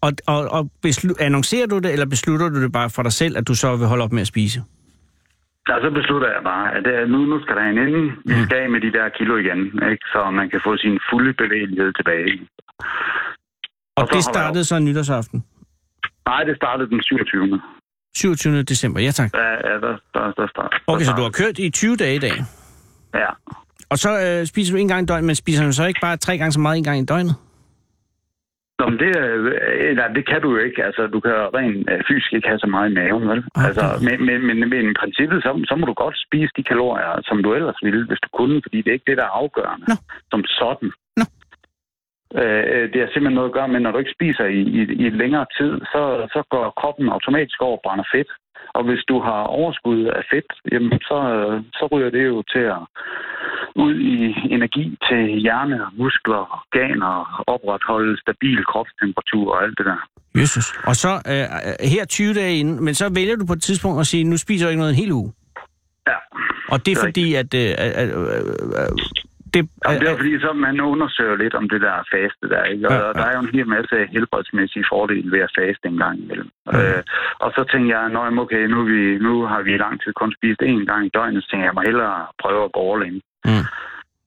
[0.00, 3.36] Og, og, og beslu- annoncerer du det, eller beslutter du det bare for dig selv,
[3.38, 4.62] at du så vil holde op med at spise?
[5.74, 8.02] Og så beslutter jeg bare, at det, nu, nu skal der en ende.
[8.30, 8.44] Vi Mm.
[8.44, 10.04] skal af med de der kilo igen, ikke?
[10.12, 12.32] Så man kan få sin fulde bevægelighed tilbage.
[13.96, 15.44] Og, Og det startede så nytårsaften.
[16.26, 17.60] Nej, det startede den 27.
[18.16, 18.62] 27.
[18.62, 19.30] december, ja tak.
[19.34, 20.80] Ja, ja der, der, der startede.
[20.86, 22.36] Okay, så du har kørt i 20 dage i dag.
[23.14, 23.30] Ja.
[23.90, 26.16] Og så øh, spiser du en gang i døgnet, men spiser du så ikke bare
[26.16, 27.34] tre gange så meget en gang i døgnet?
[28.78, 30.84] Nå, men det, øh, nej, det kan du jo ikke.
[30.84, 33.42] Altså, du kan rent øh, fysisk ikke have så meget i maven, vel?
[33.54, 33.66] Okay.
[33.66, 37.20] Altså, men, men, men, men i princippet, så, så må du godt spise de kalorier,
[37.28, 39.86] som du ellers ville, hvis du kunne, fordi det er ikke det, der er afgørende
[39.88, 39.96] Nå.
[40.30, 40.90] som sådan.
[41.20, 41.24] Nå.
[42.40, 45.10] Øh, det har simpelthen noget at gøre med, når du ikke spiser i, i, i
[45.22, 46.02] længere tid, så,
[46.34, 48.30] så går kroppen automatisk over og brænder fedt.
[48.74, 52.64] Og hvis du har overskud af fedt, jamen så, øh, så ryger det jo til
[52.76, 52.82] at
[53.84, 54.14] ud i
[54.56, 60.00] energi til hjerne, muskler, organer, opretholde stabil kropstemperatur og alt det der.
[60.40, 60.66] Jesus.
[60.90, 61.44] Og så øh,
[61.94, 64.66] her 20 dage inden, men så vælger du på et tidspunkt at sige, nu spiser
[64.66, 65.32] jeg ikke noget en hel uge.
[66.08, 66.18] Ja.
[66.72, 67.54] Og det er Det er fordi, at...
[67.54, 68.22] Øh, at øh,
[68.80, 68.92] øh,
[69.54, 72.64] det, Jamen, det er øh, fordi, så man undersøger lidt om det der faste der,
[72.72, 72.88] ikke?
[72.88, 73.12] Og Ja, ja.
[73.18, 76.48] der er jo en hel masse helbredsmæssige fordele ved at faste en gang imellem.
[76.66, 76.76] Mhm.
[76.76, 77.02] Øh,
[77.44, 80.32] og så tænker jeg, jamen, okay, nu, vi, nu har vi i lang tid kun
[80.38, 83.06] spist én gang i døgnet, så tænker jeg, jeg må hellere prøve at gå all
[83.08, 83.16] in.
[83.48, 83.64] Mm.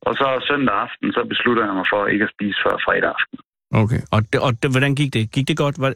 [0.07, 3.37] Og så søndag aften, så beslutter jeg mig for ikke at spise før fredag aften.
[3.81, 4.01] Okay.
[4.13, 5.23] Og, det, og det, hvordan gik det?
[5.35, 5.75] Gik det godt?
[5.83, 5.93] Var,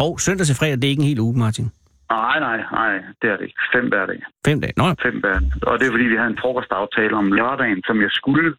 [0.00, 1.68] hov, søndag til fredag, det er ikke en hel uge, Martin.
[2.10, 3.62] Nej, nej, nej, det er det ikke.
[3.74, 4.20] Fem hver dag.
[4.46, 4.74] Fem dage.
[4.76, 5.38] Nå, Fem hver.
[5.68, 8.54] Og det er fordi, vi havde en frokostaftale om lørdagen, som jeg skulle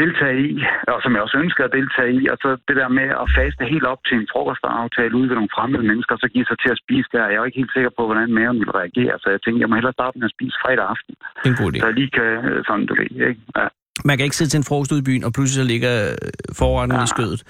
[0.00, 0.52] deltage i,
[0.92, 2.22] og som jeg også ønsker at deltage i.
[2.32, 5.54] Og så det der med at faste helt op til en frokostaftale ude ved nogle
[5.56, 7.22] fremmede mennesker, og så give sig til at spise der.
[7.30, 9.68] Jeg er jo ikke helt sikker på, hvordan maven vil reagere, så jeg tænkte, jeg
[9.70, 11.78] må hellere starte med at spise fredag aften, det er en god idé.
[11.80, 13.42] så jeg lige kan øh, sådan, du ved, ikke?
[13.60, 13.66] Ja.
[14.08, 16.16] Man kan ikke sidde til en frokost ude i byen, og pludselig så ligger øh,
[16.60, 17.04] forretten Ja.
[17.08, 17.40] i skødet.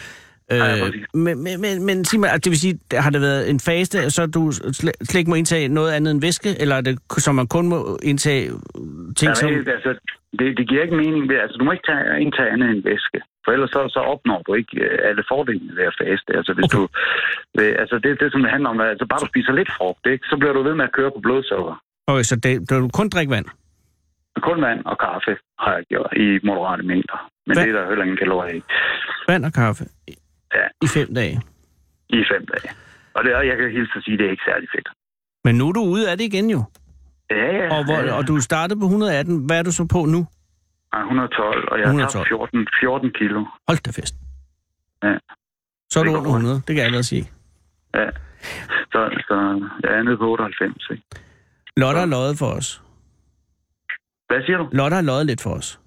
[0.53, 4.27] Øh, men, men, men, sig mig, det vil sige, har det været en faste, så
[4.27, 7.47] du slet, slet ikke må indtage noget andet end væske, eller er det, så man
[7.47, 8.45] kun må indtage
[9.19, 9.49] ting, Ja, som...
[9.51, 9.91] det, altså,
[10.39, 11.29] det, det giver ikke mening.
[11.31, 13.19] Det, altså, du må ikke tage, indtage andet end væske.
[13.45, 16.31] For ellers så, så opnår du ikke øh, alle fordelene ved at faste.
[16.39, 16.79] Altså, hvis Okay.
[16.79, 16.83] du,
[17.61, 20.25] øh, altså det, det, som det handler om, altså bare du spiser lidt frugt, ikke?
[20.31, 21.75] så bliver du ved med at køre på blodsukker.
[22.11, 23.47] Okay, så det, du kun drikke vand?
[24.49, 27.19] Kun vand og kaffe har jeg gjort i moderate mængder.
[27.47, 27.65] Men Hvad?
[27.65, 28.63] det er der heller ingen kalorier i.
[29.29, 29.85] Vand og kaffe?
[30.55, 30.65] Ja.
[30.83, 31.41] I fem dage?
[32.09, 32.71] I fem dage.
[33.15, 34.89] Og det, og jeg kan hilse at sige, at det er ikke særlig fedt.
[35.45, 36.65] Men nu er du ude af det igen jo.
[37.31, 37.79] Ja, ja.
[37.79, 38.13] Og, hvor, ja, ja.
[38.15, 39.47] og du startede på 118.
[39.47, 40.27] Hvad er du så på nu?
[40.93, 42.13] Ej, 112, og jeg har 112.
[42.13, 43.45] tabt 14, 14 kilo.
[43.69, 44.15] Hold da fest.
[45.03, 45.15] Ja.
[45.91, 47.31] Så er du Det går under 100, det kan jeg allerede sige.
[47.95, 48.11] Ja.
[48.93, 49.35] Så, så
[49.83, 50.91] jeg er nede på 98.
[50.91, 51.03] Ikke?
[51.77, 52.83] Lotte har løjet for os.
[54.29, 54.69] Hvad siger du?
[54.73, 55.80] Lotte har løjet lidt for os.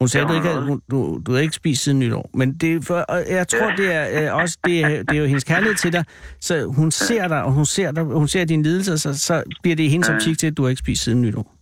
[0.00, 2.30] Hun sagde, du, ikke, havde- hun, du, du havde ikke spist siden nytår.
[2.34, 5.20] Men det er for, og jeg tror, det er øh, også det er, det er
[5.20, 6.04] jo hendes kærlighed til dig.
[6.40, 9.76] Så hun ser dig, og hun ser, dig, hun ser dine lidelser, så, så bliver
[9.76, 10.14] det i hendes Ja.
[10.14, 11.54] optik til, at du har ikke spist siden nytår.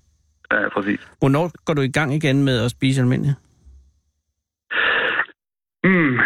[0.53, 1.01] Ja, præcis.
[1.19, 3.37] Hvornår går du i gang igen med at spise almindeligt?
[5.85, 6.19] Mm,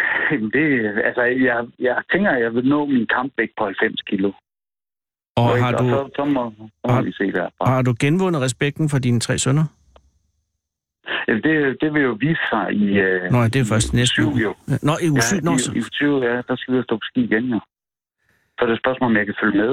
[0.54, 0.66] det,
[1.08, 4.32] altså, jeg, jeg tænker, at jeg vil nå min kampvægt på 90 kilo.
[5.36, 5.64] Og ikke?
[5.64, 6.52] har og du, så, så må,
[6.84, 7.70] så har- må vi se derfra.
[7.70, 9.64] har du genvundet respekten for dine tre sønner?
[11.30, 12.86] Ja, det, det vil jo vise sig i...
[13.06, 14.54] Øh, Nå, det er først i næste uge jo.
[14.88, 15.72] Nå, i uge syv, Ja, nå, i, så.
[15.72, 17.60] i uge 20, ja, der skal vi jo stå på ski igen, jo.
[18.56, 19.72] Så er det et spørgsmål, om jeg kan følge med,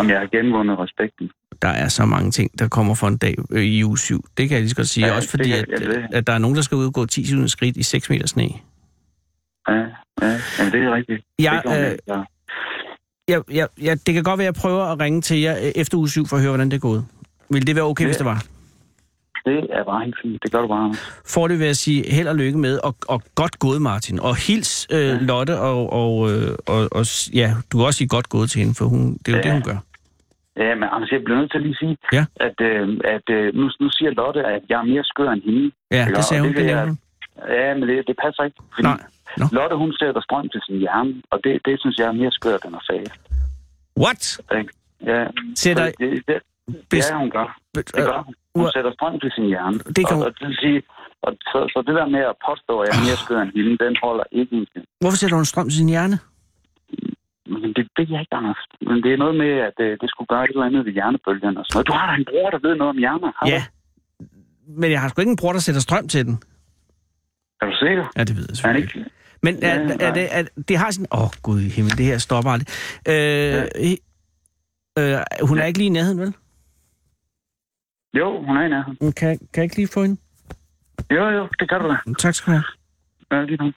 [0.00, 1.30] om jeg har genvundet respekten.
[1.62, 4.24] Der er så mange ting, der kommer for en dag øh, i uge 7.
[4.36, 5.06] Det kan jeg lige så godt sige.
[5.06, 6.86] Ja, Også det fordi, kan- at, ja, det- at der er nogen, der skal ud
[6.86, 8.42] og gå 10 skridt i 6 meter sne.
[9.68, 11.22] Ja, ja, jamen, det er rigtigt.
[11.38, 12.22] Jeg, det går øh, ja.
[13.28, 15.72] Jeg, jeg, jeg, det kan godt være, at jeg prøver at ringe til jer øh,
[15.76, 17.06] efter uge 7 for at høre, hvordan det er gået.
[17.50, 18.08] Vil det være okay, Ja.
[18.08, 18.44] hvis det var?
[19.46, 20.42] Det er bare helt fint.
[20.42, 20.94] Det gør du bare.
[21.34, 24.20] For det vil jeg sige held og lykke med, og, og godt gået, Martin.
[24.20, 25.18] Og hils øh, Ja.
[25.30, 27.04] Lotte, og, og, øh, og, og
[27.40, 29.42] ja, du kan også sige godt gået til hende, for hun, det er jo Ja.
[29.42, 29.78] det, hun gør.
[30.64, 32.24] Ja, men Anders, jeg bliver nødt til at lige sige, Ja.
[32.46, 32.82] at, øh,
[33.14, 35.70] at øh, nu, nu siger Lotte, at jeg er mere skør end hende.
[35.90, 36.96] Ja, det sagde hun, det det jeg-.
[37.48, 38.56] Ja, men det, det passer ikke.
[38.74, 39.00] Fordi Nej.
[39.40, 39.46] Nå.
[39.52, 42.62] Lotte, hun sætter strøm til sin hjerne, og det, det synes jeg er mere skørt
[42.66, 43.06] end at sige.
[44.02, 44.22] What?
[45.06, 45.24] Ja,
[45.56, 45.84] Sætter...
[45.84, 46.38] det, det,
[46.90, 47.46] Hvis- ja, hun gør.
[47.76, 48.34] Det gør hun.
[48.56, 49.78] Hun sætter strøm til sin hjerne.
[49.96, 50.78] Det kan og, hun- og det vil sige,
[51.26, 53.72] og så, så det der med at påstå, at jeg er mere skør end hende,
[53.84, 54.54] den holder ikke.
[54.56, 54.68] i-
[55.00, 56.16] Hvorfor sætter hun strøm til sin hjerne?
[57.52, 58.60] Men det ved jeg ikke, Anders.
[58.88, 61.56] Men det er noget med, at øh, det skulle gøre et eller andet ved hjernebølgen
[61.60, 61.86] og sådan noget.
[61.90, 63.30] Du har da en bror, der ved noget om hjerner.
[63.38, 63.62] Har Ja.
[64.80, 66.34] Men jeg har sgu ikke en bror, der sætter strøm til den.
[66.34, 66.38] Du?
[67.60, 68.04] Er du sikker?
[68.16, 68.98] Ja, det ved jeg Er selvfølgelig ikke?
[68.98, 69.10] ikke.
[69.42, 71.06] Men er, Ja, er, det, er, det har sin...
[71.12, 72.68] Åh, oh, gud i himmel, det her stopper aldrig.
[73.08, 73.62] Øh,
[74.98, 76.34] øh, hun er ikke lige i nærheden, vel?
[78.18, 79.12] Jo, hun er i nærheden.
[79.12, 80.16] Kan, kan jeg ikke lige få hende?
[81.10, 81.96] Jo, jo, det gør du da.
[82.18, 82.64] Tak skal du have.
[83.30, 83.72] Ja, lige nu.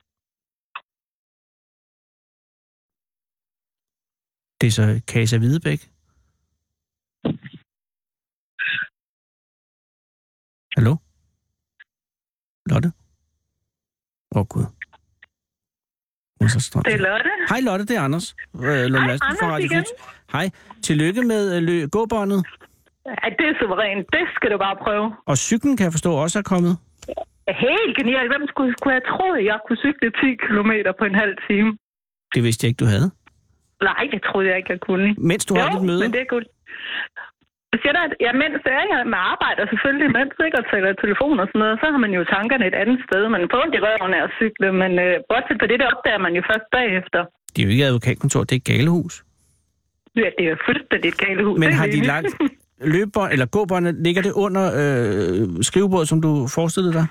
[4.61, 5.79] Det er så Kasa Hvidebæk.
[10.77, 10.95] Hallo?
[12.65, 12.91] Lotte?
[14.35, 14.65] Åh, oh, Gud.
[16.39, 17.29] Det er Lotte.
[17.49, 18.35] Hej Lotte, det er Anders.
[18.55, 19.85] Øh, Lund Hej, fra Anders Radio igen.
[19.99, 20.11] 4.
[20.31, 20.49] Hej.
[20.83, 22.45] Tillykke med øh, lø- gåbåndet.
[23.09, 24.05] Ja, det er suverænt.
[24.15, 25.05] Det skal du bare prøve.
[25.31, 26.73] Og cyklen kan jeg forstå også er kommet.
[27.67, 28.29] Helt genialt.
[28.33, 31.69] Hvem skulle, skulle have troet, at jeg kunne cykle 10 km på en halv time?
[32.35, 33.09] Det vidste jeg ikke, du havde.
[33.89, 35.07] Nej, det troede jeg ikke, jeg kunne.
[35.31, 36.01] Mens du har dit møde.
[36.03, 36.47] men det er godt.
[37.71, 40.89] Jeg siger at ja, mens jeg er med arbejde, og selvfølgelig mens ikke og taler
[41.05, 43.21] telefon og sådan noget, så har man jo tankerne et andet sted.
[43.35, 46.21] Man får ondt i røven af at cykle, men øh, bortset fra det, det opdager
[46.25, 47.19] man jo først bagefter.
[47.51, 49.15] Det er jo ikke advokatkontor, det er et galehus.
[50.21, 51.55] Ja, det er jo fuldstændig et galehus.
[51.63, 52.31] Men har de lagt
[52.81, 57.05] løbebånd, eller gåbåndet, ligger det under øh, skrivebordet, som du forestillede dig?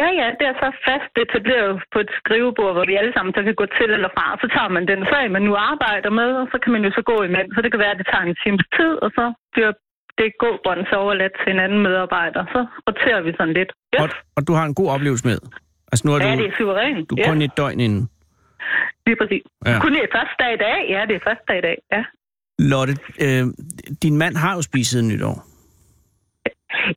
[0.00, 3.40] Ja, ja, det er så fast etableret på et skrivebord, hvor vi alle sammen så
[3.46, 4.26] kan gå til eller fra.
[4.42, 7.02] Så tager man den sag, man nu arbejder med, og så kan man jo så
[7.10, 7.52] gå imellem.
[7.54, 9.24] Så det kan være, at det tager en times tid, og så
[9.54, 9.72] bliver
[10.18, 12.42] det gåbånd så overladt til en anden medarbejder.
[12.54, 13.70] Så roterer vi sådan lidt.
[13.94, 14.00] Yes.
[14.02, 15.38] Og, og du har en god oplevelse med.
[15.92, 17.10] Altså nu er Ja, du, det er suverænt.
[17.10, 18.02] du er ja, kun et døgn inden.
[19.06, 19.42] lige præcis.
[19.66, 19.78] Ja.
[19.84, 20.78] Kun det er første dag i dag.
[20.94, 21.76] Ja, det er første dag i dag.
[21.94, 22.02] Ja.
[22.58, 23.44] Lotte, øh,
[24.02, 25.36] din mand har jo spist siden nytår.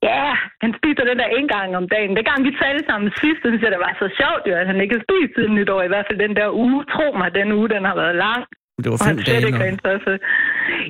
[0.09, 0.25] Ja,
[0.63, 2.15] han spiser den der en gang om dagen.
[2.17, 4.67] Det gang vi talte sammen sidst, så synes jeg, det var så sjovt, jo, at
[4.71, 5.81] han ikke har spist siden nytår.
[5.83, 6.79] I hvert fald den der uge.
[6.93, 8.43] Tro mig, den uge, den har været lang.
[8.83, 9.47] Det var Og fem dage.
[9.49, 10.13] ikke interesse.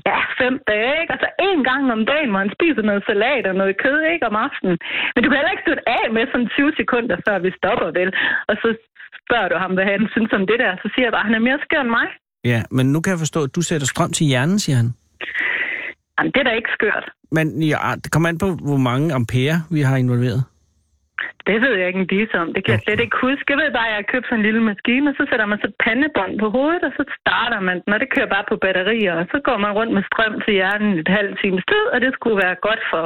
[0.10, 1.14] Ja, fem dage, ikke?
[1.16, 4.26] Altså en gang om dagen, hvor han spiser noget salat og noget kød, ikke?
[4.32, 4.76] Om aftenen.
[5.14, 8.10] Men du kan heller ikke slutte af med sådan 20 sekunder, før vi stopper, vel?
[8.50, 8.68] Og så
[9.22, 10.72] spørger du ham, hvad han synes om det der.
[10.84, 12.08] Så siger jeg bare, at han er mere skør end mig.
[12.46, 14.94] Ja, men nu kan jeg forstå, at du sætter strøm til hjernen, siger han.
[16.20, 17.06] Jamen, det er da ikke skørt.
[17.32, 20.44] Men ja, det kommer an på, hvor mange ampere vi har involveret.
[21.50, 22.50] Det ved jeg ikke en disse om.
[22.56, 23.48] Det kan jeg slet ikke huske.
[23.52, 25.60] Jeg ved bare, at jeg har købt sådan en lille maskine, og så sætter man
[25.62, 28.56] så et pandebånd på hovedet, og så starter man den, og det kører bare på
[28.66, 29.16] batterier.
[29.22, 32.12] Og så går man rundt med strøm til hjernen et halvt times tid, og det
[32.18, 33.04] skulle være godt for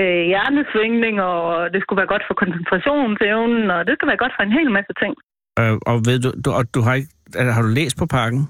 [0.00, 1.38] øh, hjernesvingning, og
[1.72, 4.92] det skulle være godt for koncentrationsevnen, og det skulle være godt for en hel masse
[5.02, 5.12] ting.
[5.60, 8.42] Øh, og ved du, du, og du har, ikke, altså, har du læst på pakken?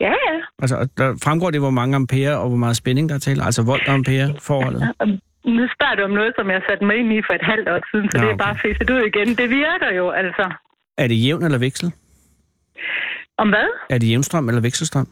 [0.00, 0.36] Ja, ja.
[0.62, 3.36] Altså, der fremgår det, hvor mange ampere og hvor meget spænding der er til?
[3.48, 4.80] Altså volt og ampere forholdet?
[5.58, 7.80] Nu spørger du om noget, som jeg satte mig ind i for et halvt år
[7.90, 8.44] siden, så Nå, det er okay.
[8.46, 9.28] bare fæset ud igen.
[9.40, 10.44] Det virker jo, altså.
[11.02, 11.88] Er det jævn eller veksel?
[13.42, 13.68] Om hvad?
[13.94, 15.08] Er det jævnstrøm eller vekselstrøm?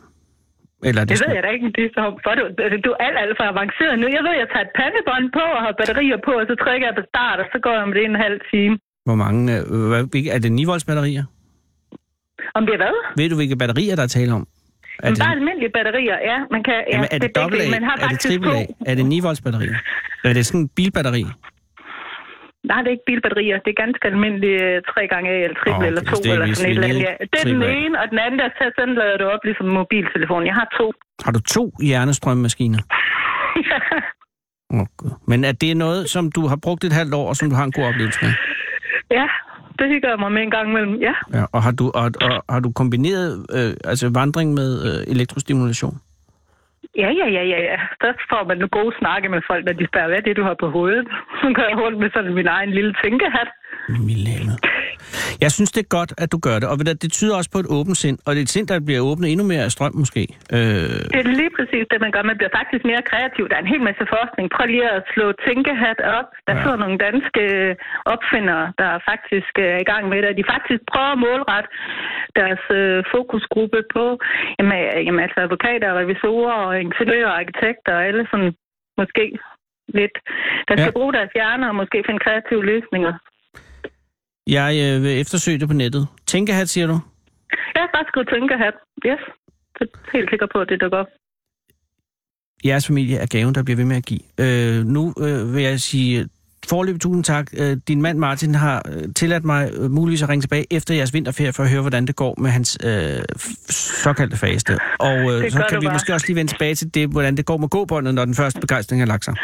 [0.88, 2.90] Eller er det, Det ved jeg da ikke, det er så for du, altså, du
[2.94, 4.06] er alt, alt for avanceret nu.
[4.16, 6.96] Jeg ved, jeg tager et pandebånd på og har batterier på, og så trykker jeg
[7.00, 8.74] på start, og så går jeg med det en halv time.
[9.08, 9.40] Hvor mange...
[9.74, 10.02] Øh, hvad,
[10.36, 11.24] er det 9 volts batterier?
[12.58, 12.96] Om det er hvad?
[13.18, 14.46] Ved du, hvilke batterier, der er tale om?
[15.02, 16.38] Er det, bare almindelige batterier, ja.
[16.54, 17.70] Man kan, ja, jamen, er det begge dobbelt A?
[17.76, 18.56] Man har Er det triple.
[18.58, 18.64] A?
[18.90, 19.76] Er det 9 volts batterier?
[20.24, 21.24] Er det sådan en bilbatteri?
[22.70, 23.56] Nej, det er ikke bilbatterier.
[23.64, 26.30] Det er ganske almindelige 3 gange A eller triple Åh, eller okay, 2 så det
[26.30, 27.02] er eller sådan et eller andet.
[27.08, 27.12] Ja.
[27.32, 30.42] Det er den ene, og den anden, der så den lader du op ligesom mobiltelefon.
[30.50, 30.86] Jeg har to.
[31.24, 32.82] Har du to hjernestrømmaskiner?
[34.74, 35.10] Åh, oh.
[35.30, 37.64] Men er det noget, som du har brugt et halvt år, og som du har
[37.70, 38.32] en god oplevelse med?
[39.18, 39.26] ja,
[39.78, 40.94] det hygger jeg mig med en gang imellem.
[41.06, 41.14] Ja.
[41.34, 45.96] Ja, og har du, og, og, har du kombineret øh, altså vandring med øh, elektrostimulation?
[47.02, 47.78] Ja, ja, ja, ja, ja.
[48.00, 50.44] Så får man nu gode snakke med folk, når de spørger, hvad er det, du
[50.50, 51.06] har på hovedet?
[51.40, 53.48] Så går jeg rundt med sådan min egen lille tænkehat.
[54.08, 54.33] Milde
[55.44, 56.66] Jeg synes, det er godt, at du gør det.
[56.72, 58.16] Og det tyder også på et åbent sind.
[58.26, 60.22] Og det er et sind, der bliver åbnet endnu mere af strøm, måske.
[60.56, 62.22] Øh, Det er lige præcis det, man gør.
[62.32, 63.42] Man bliver faktisk mere kreativ.
[63.50, 64.44] Der er en hel masse forskning.
[64.56, 66.28] Prøv lige at slå tænkehat op.
[66.46, 66.60] Der Ja.
[66.62, 67.42] sidder nogle danske
[68.14, 70.30] opfindere, der faktisk er i gang med det.
[70.40, 71.70] De faktisk prøver at målrette
[72.40, 74.04] deres øh, fokusgruppe på
[74.58, 78.50] jamen, øh, jamen, altså advokater, revisorer, og ingeniører, arkitekter og alle sådan
[79.00, 79.24] måske
[79.98, 80.16] lidt,
[80.68, 80.98] der skal Ja.
[80.98, 83.14] bruge deres hjerner og måske finde kreative løsninger.
[84.46, 86.06] Jeg øh, vil eftersøge det på nettet.
[86.26, 86.98] Tænkehat, siger du?
[87.74, 88.74] Jeg har bare skrevet tænkehat.
[89.06, 89.18] Yes.
[89.78, 91.06] Det er helt sikker på, at det dukker op.
[92.64, 94.20] Jeres familie er gaven, der bliver ved med at give.
[94.40, 96.28] Øh, nu øh, vil jeg sige
[96.68, 97.46] forløb tusind tak.
[97.56, 101.14] Øh, din mand Martin har øh, tilladt mig øh, muligvis at ringe tilbage efter jeres
[101.14, 103.22] vinterferie for at høre, hvordan det går med hans øh,
[104.04, 104.78] såkaldte faste.
[105.00, 105.94] Og øh, så kan vi bare.
[105.94, 108.60] måske også lige vende tilbage til det, hvordan det går med gåbåndet, når den første
[108.60, 109.34] begejstring har lagt sig.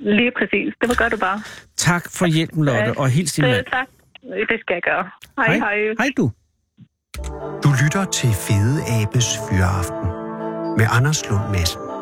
[0.00, 0.74] Lige præcis.
[0.80, 1.40] Det var godt du bare.
[1.76, 3.64] Tak for hjælpen, Lotte, Ja, og hils din Det, mand.
[3.72, 3.86] tak.
[4.24, 5.10] Det skal jeg gøre.
[5.36, 5.76] Hej, hej.
[5.98, 6.30] Hej du.
[7.64, 10.08] Du lytter til Fede Abes Fyraften
[10.78, 11.94] med Anders Lund Madsen.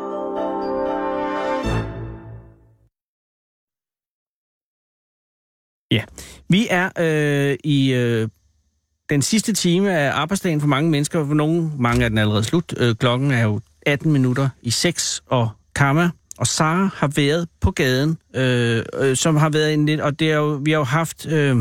[6.52, 8.28] Vi er øh, i øh,
[9.10, 11.26] den sidste time af arbejdsdagen for mange mennesker.
[11.26, 12.74] For nogle, mange er den allerede slut.
[12.76, 17.70] Øh, klokken er jo 18 minutter i 6, og Kamma og Sara har været på
[17.70, 20.00] gaden, øh, øh, som har været en lidt...
[20.00, 21.26] Og det er jo, vi har jo haft...
[21.26, 21.56] Øh,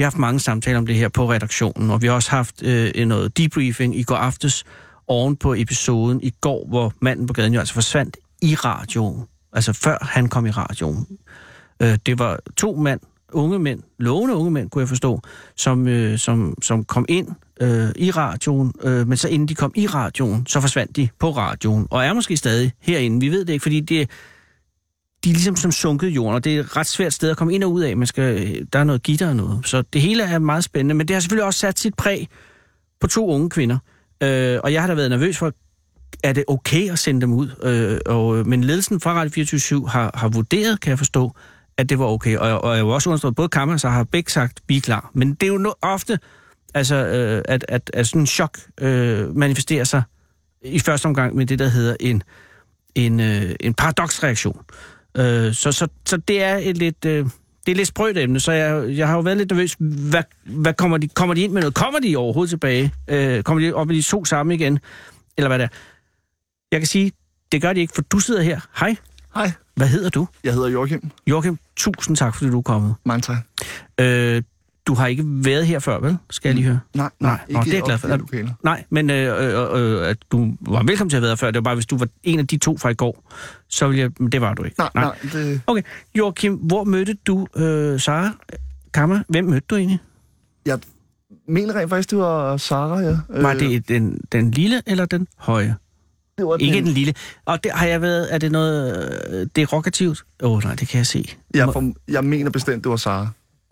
[0.00, 2.62] vi har haft mange samtaler om det her på redaktionen, og vi har også haft
[2.62, 4.64] øh, noget debriefing i går aftes
[5.06, 9.24] oven på episoden i går, hvor manden på gaden jo altså forsvandt i radioen.
[9.52, 11.06] Altså før han kom i radioen.
[11.82, 13.00] Øh, det var to mænd,
[13.32, 15.20] unge mænd, lovende unge mænd, kunne jeg forstå,
[15.56, 17.28] som, øh, som, som kom ind
[17.60, 21.30] øh, i radioen, øh, men så inden de kom i radioen, så forsvandt de på
[21.30, 23.20] radioen, og er måske stadig herinde.
[23.20, 24.10] Vi ved det ikke, fordi det,
[25.24, 27.36] de er ligesom som sunket i jorden, og det er et ret svært sted at
[27.36, 27.96] komme ind og ud af.
[27.96, 29.66] Man skal, øh, der er noget gitter og noget.
[29.66, 32.28] Så det hele er meget spændende, men det har selvfølgelig også sat sit præg
[33.00, 33.78] på to unge kvinder.
[34.22, 35.52] Øh, og jeg har da været nervøs for,
[36.24, 37.48] er det okay at sende dem ud?
[37.62, 41.34] Øh, og, øh, men ledelsen fra Radio 24 har, har vurderet, kan jeg forstå,
[41.76, 42.36] at det var okay.
[42.36, 44.80] Og, og jeg har også understået, både Kammer og så har begge sagt, vi er
[44.80, 45.10] klar.
[45.14, 46.18] Men det er jo no, ofte,
[46.74, 50.02] altså, øh, at, at, at sådan en chok øh, manifesterer sig
[50.64, 52.22] i første omgang med det, der hedder en,
[52.94, 54.60] en, øh, en paradoksreaktion.
[55.14, 57.04] Øh, så, så, så det er et lidt...
[57.04, 57.26] Øh,
[57.66, 59.76] det er lidt sprødt emne, så jeg, jeg har jo været lidt nervøs.
[59.78, 61.74] Hvad, hvad kommer, de, kommer de ind med noget?
[61.74, 62.92] Kommer de overhovedet tilbage?
[63.08, 64.78] Øh, kommer de op med de to sammen igen?
[65.36, 65.68] Eller hvad det er?
[66.72, 67.12] Jeg kan sige,
[67.52, 68.60] det gør de ikke, for du sidder her.
[68.80, 68.96] Hej,
[69.34, 70.28] Hej, hvad hedder du?
[70.44, 71.10] jeg hedder Joachim.
[71.26, 72.94] Joachim, tusind tak, fordi du er kommet.
[73.04, 73.36] Mange tak.
[74.00, 74.42] Øh,
[74.86, 76.16] du har ikke været her før, vel?
[76.30, 76.80] Skal jeg lige høre?
[76.94, 78.08] Nej, Nej, nej, nå, det er jeg glad for.
[78.08, 78.50] Lokaler.
[78.64, 81.46] Nej, men øh, øh, øh, at du var velkommen til at været her før.
[81.50, 83.32] Det var bare, hvis du var en af de to fra i går,
[83.68, 84.10] så ville jeg...
[84.18, 84.78] Men det var du ikke.
[84.78, 85.82] Nej, nej, det, Okay,
[86.14, 88.30] Joachim, hvor mødte du øh, Sara
[88.94, 89.22] Kammer?
[89.28, 89.98] Hvem mødte du egentlig?
[90.66, 90.78] jeg
[91.48, 93.16] mener rent faktisk, det var Sara, ja.
[93.28, 95.76] Var det den, den lille eller den høje?
[96.38, 97.14] det var Ikke den lille.
[97.44, 98.34] Og det har jeg været...
[98.34, 99.08] Er det noget...
[99.30, 100.24] øh, Det er rokativt?
[100.42, 101.34] Åh, oh, nej, det kan jeg se.
[101.54, 103.28] Jeg, for, jeg mener bestemt, det var Sara.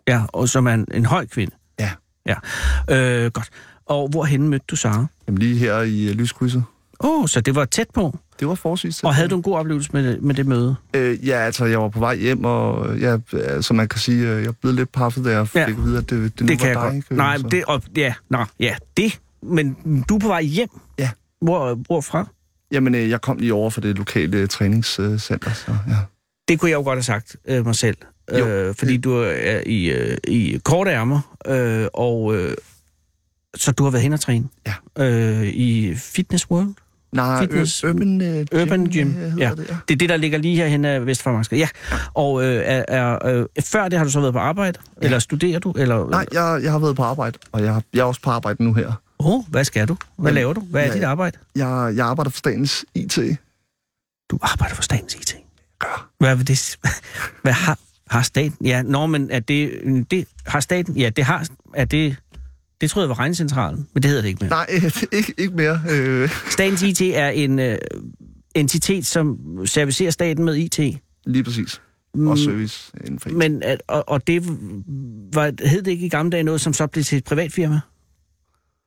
[0.08, 1.54] Ja, og som er en, en høj kvinde.
[1.80, 1.90] Ja.
[2.26, 2.34] Ja,
[2.96, 3.48] øh, godt.
[3.86, 5.06] Og hvorhen mødte du Sara?
[5.26, 6.64] Jamen lige her i uh, lyskrydset.
[7.00, 8.18] Åh, oh, så det var tæt på.
[8.40, 9.02] det var forholdsvis.
[9.04, 10.76] Og havde du en god oplevelse med det, med det møde?
[10.94, 13.16] Øh, ja, altså, jeg var på vej hjem, og ja,
[13.60, 15.66] som man kan sige, øh, jeg blev lidt paffet, da jeg fik Ja.
[15.66, 17.02] at vide, at det, det, nu Det kan var jeg dig.
[17.08, 17.16] godt.
[17.16, 19.20] Nej, det, og, ja, nå, ja, det.
[19.42, 19.76] Men
[20.08, 20.68] du er på vej hjem?
[20.98, 21.10] Ja.
[21.40, 22.26] Hvor, hvorfra?
[22.72, 25.96] Jamen, øh, jeg kom lige over for det lokale træningscenter, så ja.
[26.48, 27.96] Det kunne jeg jo godt have sagt øh, mig selv.
[28.38, 28.46] Jo.
[28.48, 32.54] Øh, fordi du er i, øh, i korte ærmer, øh, og øh,
[33.56, 35.04] så du har været hen og træne Ja.
[35.04, 36.74] øh, i Fitness World?
[37.12, 39.50] Nej, Fitness- Ur- Urban, øh, Gym, Urban Gym, øh, ja.
[39.56, 39.76] Det, ja.
[39.88, 41.60] Det er det, der ligger lige herhen af Vestfarmarksgade.
[41.60, 41.68] Ja,
[42.14, 44.78] og øh, er, er, øh, før det har du så været på arbejde?
[45.02, 45.04] Ja.
[45.06, 45.72] Eller studerer du?
[45.72, 48.64] Eller, Nej, jeg, jeg har været på arbejde, og jeg, jeg er også på arbejde
[48.64, 48.92] nu her.
[49.20, 49.96] Åh, oh, hvad skal du?
[50.16, 50.60] Hvad Jamen, laver du?
[50.60, 51.38] Hvad er ja, dit arbejde?
[51.56, 53.18] Jeg, jeg arbejder for Statens IT.
[54.30, 55.36] Du arbejder for statens IT.
[56.18, 56.78] Hvad vil det?
[57.42, 57.78] Hvad har,
[58.10, 58.66] har staten?
[58.66, 59.70] Ja, nå, men er det,
[60.10, 60.96] det har staten?
[60.96, 62.16] Ja, det har, er det,
[62.80, 64.50] det troede jeg var regncentralen, men det hedder det ikke mere.
[64.50, 64.66] Nej,
[65.18, 65.80] ikke, ikke mere.
[65.90, 67.78] Øh, Statens IT er en øh,
[68.54, 70.78] entitet, som servicerer staten med IT.
[71.26, 71.80] lige præcis.
[72.26, 73.36] Og service inden for IT.
[73.36, 74.42] Men, at, og, og det
[75.34, 77.80] var, hed det ikke i gamle dage noget, som så blev til et privat firma?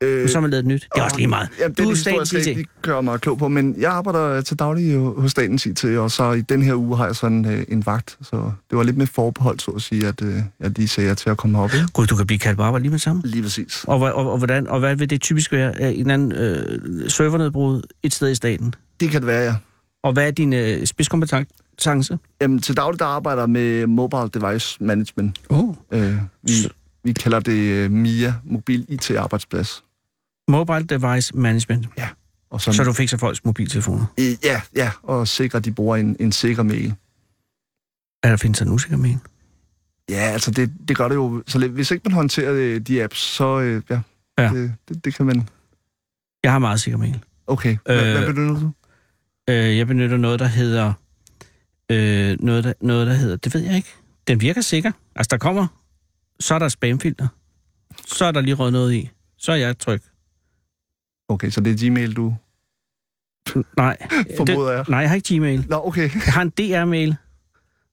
[0.01, 0.87] Øh, så har man lavet et nyt.
[0.95, 1.49] Det er også lige meget.
[1.59, 2.45] Ja, Du det er statens IT.
[2.57, 6.31] Det gør mig klog på, men jeg arbejder til daglig hos Statens IT, og så
[6.31, 9.07] i den her uge har jeg sådan øh, en vagt, så det var lidt med
[9.07, 11.71] forbehold, så at sige, at øh, jeg lige sagde til at komme herop.
[11.93, 13.21] Gud, du kan blive kaldt på arbejde lige med det samme.
[13.25, 13.83] Lige præcis.
[13.87, 15.73] Og, hvad- og, og, hvordan, og hvad vil det typisk være?
[15.81, 18.73] Øh, En eller anden øh, servernedbrud et sted i staten?
[18.99, 19.55] Det kan det være, ja.
[20.03, 22.17] Og hvad er din øh, spidskompetence?
[22.41, 25.37] Jamen, til daglig der arbejder med Mobile Device Management.
[25.49, 25.75] Oh.
[25.91, 26.51] Øh, vi,
[27.03, 29.83] vi kalder det øh, MIA, Mobil IT-arbejdsplads.
[30.51, 31.87] Mobile Device Management.
[32.49, 34.05] Og Så du fikser folks mobiltelefoner.
[34.43, 36.93] Ja, ja, og sikre, at de bruger en, en sikker mail.
[38.23, 39.21] Er der findes en usikker en?
[40.09, 41.43] Ja, altså det, det gør det jo.
[41.47, 44.01] Så hvis ikke man håndterer øh, de apps, så øh, ja,
[44.37, 44.43] Ja.
[44.43, 44.53] ja.
[44.53, 45.49] Det, det, det kan man...
[46.43, 47.19] Jeg har meget sikker mail.
[47.47, 48.71] Okay, hvad, Øh, hvad benytter du?
[49.49, 50.93] Øh, jeg benytter noget, der hedder...
[51.91, 53.35] Øh, noget, der, noget, der hedder...
[53.35, 53.89] Det ved jeg ikke.
[54.27, 54.91] Den virker sikker.
[55.15, 55.67] Altså, der kommer...
[56.39, 57.27] Så er der spamfilter.
[58.07, 59.09] Så er der lige røget noget i.
[59.37, 60.01] Så er jeg tryg.
[61.31, 62.35] Okay, så det er Gmail, du
[63.77, 63.97] Nej.
[64.37, 64.85] formoder jeg.
[64.89, 65.65] Nej, jeg har ikke Gmail.
[65.69, 66.09] Nå, okay.
[66.13, 67.15] Jeg har en DR-mail.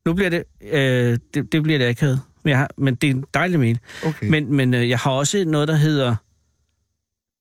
[0.06, 0.44] Nu bliver det...
[0.62, 2.20] Øh, det, det bliver det akavet.
[2.44, 3.78] Men, jeg har, men det er en dejlig mail.
[4.06, 4.28] okay.
[4.28, 6.16] Men, men øh, jeg har også noget, der hedder...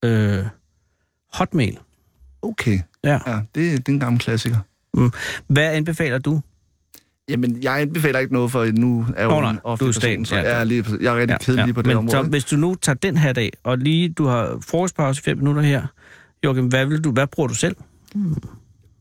[0.05, 0.45] Øh,
[1.33, 1.79] Hotmail.
[2.41, 3.19] Okay, Ja.
[3.27, 4.57] ja, det, det er en gammel klassiker.
[5.47, 6.41] Hvad anbefaler du?
[7.29, 10.35] Jamen, jeg anbefaler ikke noget, for nu er jo nej, en du er staten, så
[10.35, 10.41] ja.
[10.41, 12.11] jeg er, lige, jeg er rigtig ja, kedelig på det Men område.
[12.11, 15.37] så, hvis du nu tager den her dag, og lige du har frokostpause i fem
[15.37, 15.87] minutter her,
[16.43, 17.75] Joachim, hvad, vil du, hvad bruger du selv?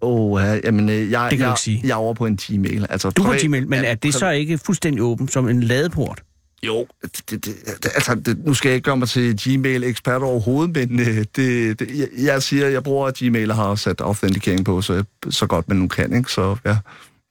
[0.03, 1.81] Åh, ja, jamen, øh, jeg, Det kan du jeg, ikke sige.
[1.85, 2.87] jeg er over på en Gmail.
[2.91, 5.63] Altså, Du har privat- Gmail, men ja, er det så ikke fuldstændig åbent som en
[5.63, 6.23] ladeport?
[6.67, 7.55] Jo, det, det, det,
[7.95, 11.81] altså, det, nu skal jeg ikke gøre mig til Gmail-ekspert overhovedet, men øh, det, det,
[11.99, 15.77] jeg, jeg siger, jeg bruger Gmail og har sat authenticating på, så, så godt man
[15.79, 16.33] nu kan, ikke?
[16.33, 16.77] Så ja,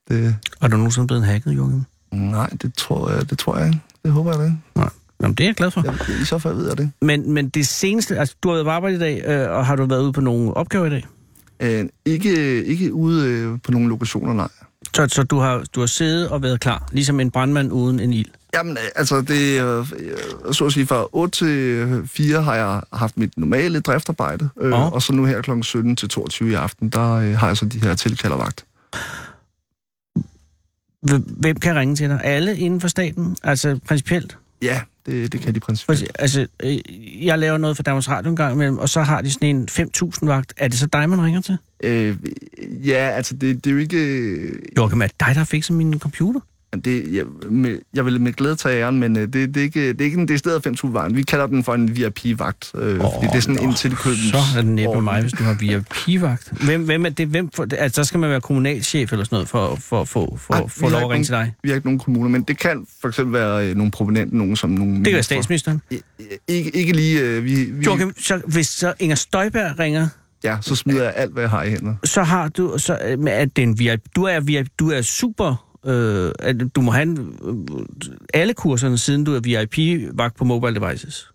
[0.10, 1.84] det, Er du nogensinde blevet hacket, Joachim?
[2.12, 3.80] nej, det tror jeg, det tror jeg ikke.
[4.04, 4.58] Det håber jeg ikke.
[4.76, 4.90] Nej.
[5.22, 5.82] Jamen, det er jeg glad for.
[5.86, 6.92] Jeg, I så fald ved jeg det.
[7.02, 9.76] Men, men det seneste, altså du har været på arbejde i dag, øh, og har
[9.76, 11.06] du været ude på nogle opgaver i dag?
[11.60, 14.48] Øh, ikke, ikke ude øh, på nogle lokationer, nej.
[14.96, 18.14] Så, så du, har, du har siddet og været klar, ligesom en brandmand uden en
[18.14, 18.30] ild?
[18.54, 19.80] Jamen, øh, altså, det, øh,
[20.48, 24.70] øh, så at sige, fra 8 til 4 har jeg haft mit normale driftarbejde, øh,
[24.70, 24.78] Nå.
[24.78, 25.62] og så nu her kl.
[25.62, 28.66] 17 til 22 i aften, der øh, har jeg så de her tilkaldervagt.
[31.38, 32.22] Hvem kan ringe til dig?
[32.24, 33.38] Alle inden for staten?
[33.44, 34.38] Altså principielt?
[34.62, 36.12] Ja, det, det kan de principielt.
[36.20, 36.78] altså, øh,
[37.26, 39.68] jeg laver noget for Danmarks Radio en gang imellem, og så har de sådan en
[39.72, 40.54] 5.000 vagt.
[40.58, 41.58] Er det så dig, man ringer til?
[41.84, 42.18] Øh,
[42.88, 43.98] ja, altså, det, det er jo ikke...
[43.98, 46.40] øh, Joachim, er det dig, der har fikset min computer?
[46.82, 49.90] Det, jeg, med, jeg vil med glæde tage æren, men øh, det, det, er ikke,
[49.90, 53.14] det er ikke en decideret 5 vagt Vi kalder den for en VIP-vagt, øh, oh,
[53.14, 54.20] fordi det er sådan en tilkøbens...
[54.32, 56.54] Så er det næppe mig, hvis du har VIP-vagt.
[56.66, 57.28] Hvem, hvem er det?
[57.28, 60.54] Hvem for, altså, så skal man være kommunalchef eller sådan noget, for, for, for, for,
[60.54, 61.54] Ej, for, lov at ringe til dig.
[61.64, 64.56] Vi har ikke nogen kommuner, men det kan for eksempel være øh, nogle prominente, nogen
[64.56, 64.96] som nogle...
[64.96, 65.82] Det kan være statsministeren.
[66.48, 67.20] Ikke, ikke lige...
[67.22, 70.08] Øh, vi, vi, Joachim, så, hvis så Inger Støjberg ringer,
[70.44, 71.98] Ja, så smider jeg alt, hvad jeg har i hænderne.
[72.04, 72.78] så har du...
[72.78, 75.65] Så, øh, men er det en VIP, du er VIP, du er super...
[75.86, 77.86] Øh, at du må have en, øh,
[78.34, 81.28] alle kurserne, siden du er VIP-vagt på mobile devices.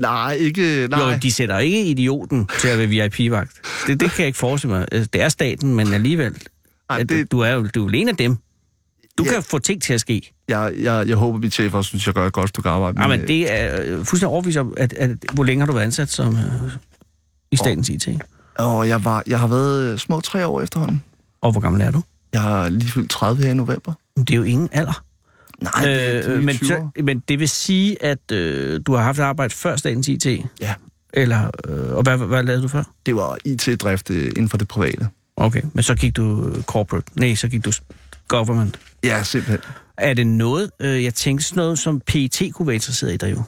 [0.00, 0.88] Nej, ikke...
[0.90, 1.00] Nej.
[1.12, 3.52] Jo, de sætter ikke idioten til at være VIP-vagt.
[3.86, 4.86] Det, det kan jeg ikke forestille mig.
[4.92, 6.34] Altså, Det er staten, men alligevel.
[6.90, 8.36] Ej, at det, Du er jo du er jo en af dem.
[9.18, 9.30] Du Ja.
[9.32, 10.32] kan få ting til at ske.
[10.48, 13.00] jeg, jeg, jeg håber, mit chef også synes, jeg gør et godt stykke arbejde.
[13.02, 15.84] Ja, men det er øh, fuldstændig overbevist om, at, at, hvor længe har du været
[15.84, 16.42] ansat som øh,
[17.52, 18.08] i statens IT?
[18.58, 21.02] Og jeg, var, jeg har været øh, små tre år efterhånden.
[21.40, 22.02] Og hvor gammel er du?
[22.32, 23.92] Jeg har lige fyldt 30 her i november.
[24.16, 25.04] Det er jo ingen alder.
[25.62, 29.54] Nej, det, er men, så, men det vil sige, at øh, du har haft arbejde
[29.54, 30.26] før statens IT?
[30.60, 30.74] Ja.
[31.12, 32.82] Eller, øh, og hvad, hvad lavede du før?
[33.06, 35.08] det var IT-drift øh, inden for det private.
[35.36, 37.06] Okay, men så gik du øh, corporate.
[37.14, 37.72] Nej, så gik du
[38.28, 38.78] government.
[39.04, 39.60] Ja, simpelthen.
[39.96, 43.30] Er det noget, øh, jeg tænkte sådan noget, som PET kunne være interesseret i dig
[43.30, 43.42] jo?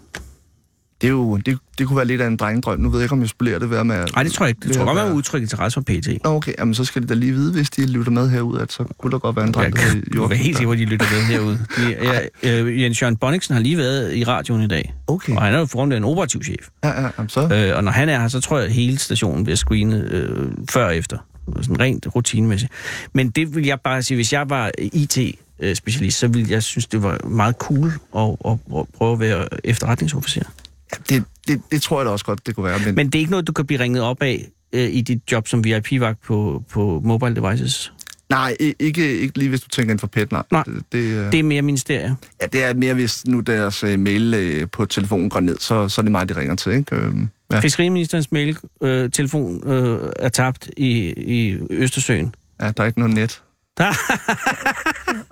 [1.01, 2.81] Det, er jo, det, det kunne være lidt af en drengedrøm.
[2.81, 4.05] Nu ved jeg ikke, om jeg spolerer det ved med...
[4.15, 4.69] Nej, det tror jeg ikke.
[4.69, 6.25] Det tror at godt, man være- udtrykke interesse for.
[6.29, 8.73] Nå, okay, jamen, så skal de da lige vide, hvis de lytter med herud, at
[8.73, 10.79] så kunne der godt være en dreng, der Jeg hedder kan være helt på, at
[10.79, 11.59] de lytter med herude.
[11.77, 11.97] De,
[12.43, 15.55] ja, øh, Jens Jørgen Bonniksen har lige været i radioen i dag, Okay, og han
[15.55, 16.69] er jo foran en operativchef.
[16.85, 17.41] ja, ja, jamen, så...
[17.71, 20.49] Øh, og når han er her, så tror jeg, at hele stationen bliver screenet øh,
[20.71, 21.17] før og efter.
[21.63, 22.73] Sådan rent rutinemæssigt.
[23.15, 27.03] Men det vil jeg bare sige, hvis jeg var IT-specialist, så ville jeg synes, det
[27.03, 30.43] var meget cool at, at, at prøve at være efterretningsofficer.
[30.93, 32.95] Ja, det, det, det tror jeg da også godt, det kunne være, men...
[32.95, 35.49] Men det er ikke noget, du kan blive ringet op af øh, i dit job
[35.49, 37.93] som VIP-vagt på, på mobile devices.
[38.31, 40.43] Nej, ikke, ikke lige hvis du tænker inden for pet, nej.
[40.51, 40.63] Nej.
[40.63, 42.17] Det, det, øh, Det er mere ministerie.
[42.43, 45.89] ja, det er mere, hvis nu deres øh, mail øh, på telefonen går ned, så,
[45.89, 46.97] så er det mig, de ringer til, ikke?
[46.97, 47.11] Ja.
[47.53, 47.61] Ja.
[47.61, 52.35] Fiskeriministerens mail, øh, telefon øh, er tabt i, i Østersøen.
[52.61, 53.43] ja, der er ikke noget net.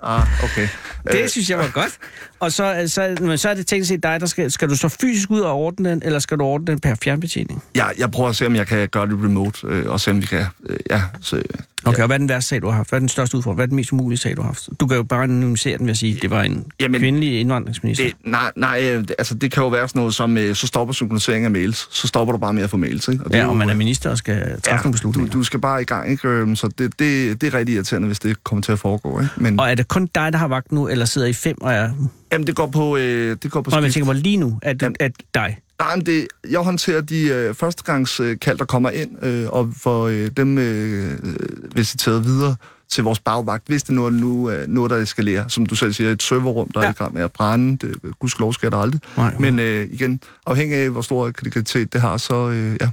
[0.03, 0.67] Ah, okay.
[1.11, 1.97] Det synes jeg var godt.
[2.39, 4.89] Og så, så, men så er det tænkt set dig, der skal, skal du så
[4.89, 7.63] fysisk ud og ordne den, eller skal du ordne den per fjernbetjening?
[7.75, 10.21] Jeg, jeg prøver at se, om jeg kan gøre det remote, øh, og se, om
[10.21, 10.45] vi kan...
[10.69, 11.41] Øh, ja, så,
[11.85, 12.89] Okay, og hvad er den værste sag, du har haft?
[12.89, 13.55] Hvad er den største udfordring?
[13.55, 14.69] Hvad er den mest umulige sag, du har haft?
[14.79, 17.39] Du kan jo bare anonymisere den ved at sige, at det var en Jamen, kvindelig
[17.39, 18.05] indvandringsminister.
[18.05, 20.93] Det, nej, nej øh, altså det kan jo være sådan noget som, øh, så stopper
[20.93, 21.87] synkronisering af mails.
[21.91, 23.23] Så stopper du bare med at få mails, ikke?
[23.23, 24.91] Og det ja, er og jo, man er øh, minister og skal træffe nogle du,
[24.91, 25.31] beslutninger.
[25.31, 26.27] du skal bare i gang, ikke?
[26.27, 29.31] Øhm, Så det, det, det er rigtig irriterende, hvis det kommer til at foregå, ikke?
[29.37, 31.73] Men Og er det kun dig, der har vagt nu, eller sidder I fem og
[31.73, 31.89] er...
[32.31, 34.59] jamen, det går på, øh, det går på Nå, men jeg tænker på lige nu,
[34.63, 34.95] det Jamen.
[34.99, 35.59] er dig.
[35.79, 40.07] Nej, men det, jeg håndterer de øh, førstegangskald, øh, der kommer ind, øh, og får
[40.07, 42.55] øh, dem øh, øh, visiteret videre
[42.89, 45.47] til vores bagvagt, hvis det nu er nu, øh, noget, der eskalerer.
[45.47, 46.87] Som du selv siger, et serverrum, der ja.
[46.87, 47.87] Er i gang med at brænde.
[47.87, 49.01] Det, gudskelov sker der aldrig.
[49.17, 49.35] Nej.
[49.39, 52.89] Men øh, igen, afhængig af, hvor stor kritikalitet det har, så øh, ja.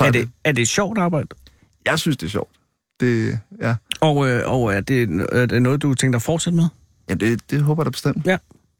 [0.00, 1.28] Er det, er det et sjovt arbejde?
[1.86, 2.50] Jeg synes, det er sjovt.
[3.00, 3.74] Det, ja.
[4.00, 6.68] Og, øh, og er, det, er det noget, du tænker dig at fortsætte med?
[7.08, 8.26] ja det, det håber jeg da bestemt.
[8.26, 8.36] Ja.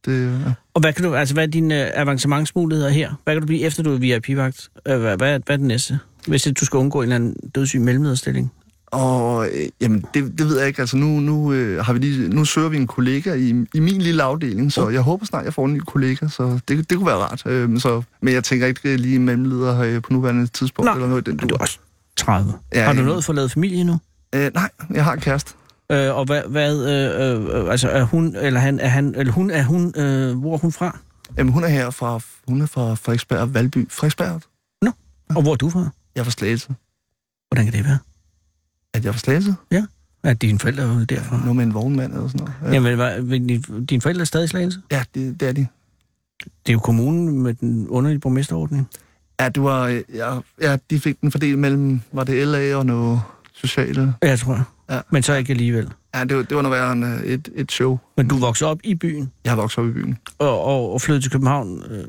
[0.07, 0.53] Det, ja.
[0.75, 3.13] Og hvad kan du, altså hvad er dine øh, avancementsmuligheder her?
[3.25, 4.69] Hvad kan du blive efter du er VIP-vagt?
[4.89, 5.99] Øh, Hvad, hvad, er- hvad er det næste?
[6.27, 8.53] Hvis du skal undgå en eller anden dødssyg mellemlederstilling?
[8.87, 10.81] Og øh, jamen, det, det ved jeg ikke.
[10.81, 14.03] Altså, nu, nu, øh, har vi lige, nu søger vi en kollega i, i min
[14.03, 17.07] lille afdeling, så jeg håber snart, jeg får en ny kollega, så det, det kunne
[17.07, 17.43] være rart.
[17.47, 21.09] Øh, så, men jeg tænker ikke øh, lige mellemleder øh, på nuværende tidspunkt, Nej, eller
[21.09, 21.79] noget den du er også
[22.17, 22.53] 30.
[22.75, 23.99] Ja, har du nået for lavet familie nu?
[24.35, 25.53] Øh, nej, jeg har en kæreste.
[25.93, 29.51] Øh, og hvad, hvad øh, øh, altså er hun, eller han, er han, eller hun,
[29.51, 30.99] er hun, øh, hvor er hun fra?
[31.39, 33.91] Jamen, hun er her fra, hun er fra Frederiksberg, Valby.
[33.91, 34.41] Frederiksberg?
[35.37, 35.89] Og hvor er du fra?
[36.15, 36.69] Jeg er fra Slagelse.
[37.49, 37.99] Hvordan kan det være?
[38.95, 39.55] At jeg er fra Slagelse?
[40.25, 41.37] Er dine forældre er derfra?
[41.41, 42.75] Noget med en vognmand eller sådan noget.
[42.75, 44.81] Ja, Jamen, din- dine forældre er stadig i slagelse?
[44.91, 45.67] ja det, det er de.
[46.45, 48.89] Det er jo kommunen med den underlige borgmesterordning.
[49.41, 53.21] Ja, du var, ja, ja, de fik den fordelt mellem, var det LA og noget
[53.55, 54.15] sociale?
[54.23, 54.63] Ja, tror jeg.
[54.91, 55.01] Ja.
[55.11, 55.89] Men så ikke alligevel.
[56.15, 57.99] Ja, det, var- det var noget værre end øh, et, et show.
[58.17, 60.19] Men du voksede op i byen Jeg vokset op i byen.
[60.39, 61.83] og, og, og flyttede til København.
[61.91, 62.05] Øh,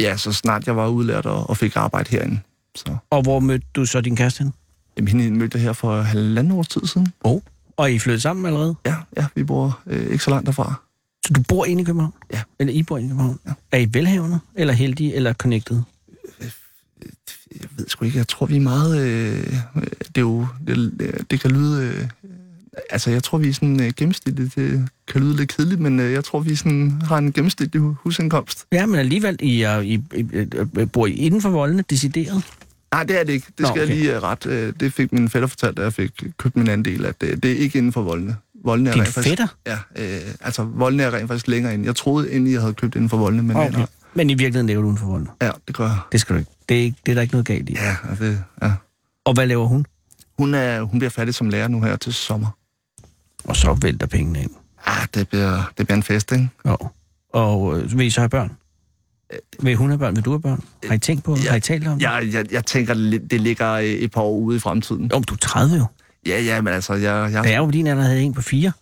[0.00, 2.40] Ja, så snart jeg var udlært og, og fik arbejde herinde.
[2.76, 2.96] Så.
[3.10, 4.52] og hvor mødte du så din kæreste hen?
[4.96, 7.12] Jamen, hende mødte jeg her for halvanden års tid siden.
[7.76, 8.74] Og I flyttede sammen allerede?
[8.86, 10.74] Ja, ja, vi bor øh, ikke så langt derfra.
[11.26, 12.12] Så du bor inde i København?
[12.32, 12.42] Ja.
[12.58, 13.38] Eller I bor inde i København?
[13.46, 13.52] Ja.
[13.72, 15.82] Er I velhavende, eller heldige, eller connected?
[17.76, 19.00] Jeg ved sgu ikke, jeg tror, vi er meget...
[19.06, 19.52] Øh,
[19.98, 20.46] det er jo...
[20.66, 21.84] Det, det kan lyde...
[21.84, 22.08] Øh,
[22.90, 24.54] altså, jeg tror, vi er sådan øh, gennemsnitligt...
[24.54, 27.96] Det kan lyde lidt kedeligt, men øh, jeg tror, vi sådan, har en gennemsnitlig hu-
[28.02, 28.64] husindkomst.
[28.72, 30.24] Ja, men alligevel, I, er, I, I,
[30.80, 32.42] I bor I inden for voldene, decideret?
[32.92, 33.46] Nej, det er det ikke.
[33.46, 33.88] Det Nå, skal okay.
[33.88, 34.46] jeg lige øh, ret.
[34.46, 37.52] Øh, det fik min fætter fortalt, da jeg fik købt min andel, at det, det
[37.52, 38.36] er ikke inden for voldene.
[38.64, 39.46] Voldene er Din rent faktisk, fætter?
[39.66, 41.84] Ja, øh, altså voldene er rent faktisk længere ind.
[41.84, 43.68] Jeg troede egentlig, jeg havde købt inden for voldene, men Okay.
[43.68, 43.86] okay.
[44.14, 45.30] Men i virkeligheden lever du uden for voldene?
[45.42, 45.98] ja, det gør jeg.
[46.12, 46.50] Det skal du ikke.
[46.68, 47.72] Det er, ikke, det er der ikke noget galt i.
[47.74, 48.72] Ja, det, ja.
[49.24, 49.86] Og hvad laver hun?
[50.38, 52.48] Hun, er, hun bliver færdig som lærer nu her til sommer.
[53.44, 54.50] Og så vælter pengene ind.
[54.86, 56.48] Ah, det bliver, det bliver en fest, ikke?
[56.66, 56.76] Jo.
[57.32, 58.52] Og øh, vil I så have børn?
[59.62, 60.16] Vil hun have børn?
[60.16, 60.60] Vil du have børn?
[60.86, 61.44] Har I tænkt på det?
[61.44, 61.50] Ja.
[61.50, 62.02] Har I talt om det?
[62.04, 65.10] Jeg, jeg, jeg tænker, det, lig- det ligger øh, et par år ude i fremtiden.
[65.12, 65.86] Jo, du er 30 jo.
[66.26, 67.32] Ja, ja, men altså, jeg...
[67.32, 68.72] jeg Da jeg var på din alder, havde jeg en på fire.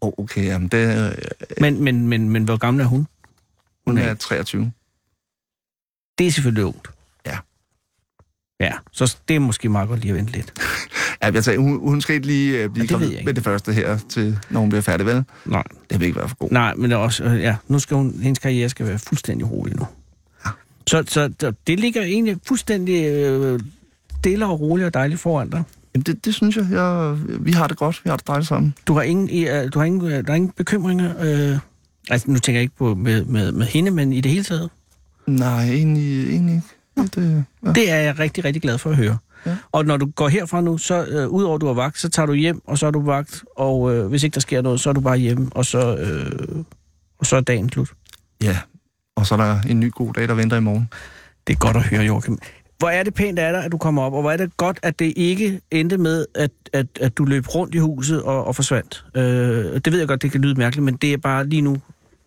[0.00, 1.14] oh, okay, jamen, det, øh,
[1.60, 3.06] Men, men, men, men hvor gammel er hun?
[3.86, 4.72] Hun er 23.
[6.18, 6.88] Det er selvfølgelig ungt.
[7.26, 7.38] Ja.
[8.60, 10.52] Ja, så det er måske meget godt lige at vente lidt.
[11.22, 13.24] Ja, jeg sagde, hun, hun skal ikke lige øh, blive det jeg ikke.
[13.24, 15.24] med det første her, til, når hun bliver færdig, vel?
[15.44, 15.62] Nej.
[15.90, 16.48] Det vil ikke være for god.
[16.50, 19.50] Nej, men det er også, øh, ja, nu skal hun, hendes karriere skal være fuldstændig
[19.50, 19.86] rolig nu.
[20.46, 20.50] Ja.
[20.86, 21.04] Så,
[21.38, 23.60] så det ligger egentlig fuldstændig øh,
[24.18, 25.62] stille og roligt og dejligt foran dig.
[25.94, 27.16] Jamen, det, det synes jeg, jeg.
[27.40, 28.00] Vi har det godt.
[28.04, 28.74] Vi har det dejligt sammen.
[28.86, 31.14] Du har ingen, øh, du har ingen, der er ingen bekymringer.
[31.52, 31.58] Øh,
[32.10, 34.70] altså, nu tænker jeg ikke på med, med, med hende, men i det hele taget.
[35.26, 36.68] Nej, egentlig, egentlig ikke.
[36.96, 37.72] Det, ja.
[37.72, 39.18] Det er jeg rigtig, rigtig glad for at høre.
[39.46, 39.56] Ja.
[39.72, 42.26] Og når du går herfra nu, så øh, udover at du har vagt, så tager
[42.26, 44.88] du hjem, og så er du vagt, og øh, hvis ikke der sker noget, så
[44.88, 46.64] er du bare hjemme, og så, øh,
[47.18, 47.92] og så er dagen slut.
[48.42, 48.58] Ja,
[49.16, 50.88] og så er der en ny god dag, der venter i morgen.
[51.46, 52.38] Det er godt at høre, Joachim.
[52.78, 54.78] Hvor er det pænt af dig, at du kommer op, og hvor er det godt,
[54.82, 58.56] at det ikke endte med, at, at, at du løb rundt i huset og, og
[58.56, 59.04] forsvandt.
[59.14, 59.22] Øh,
[59.74, 61.76] det ved jeg godt, det kan lyde mærkeligt, men det er bare lige nu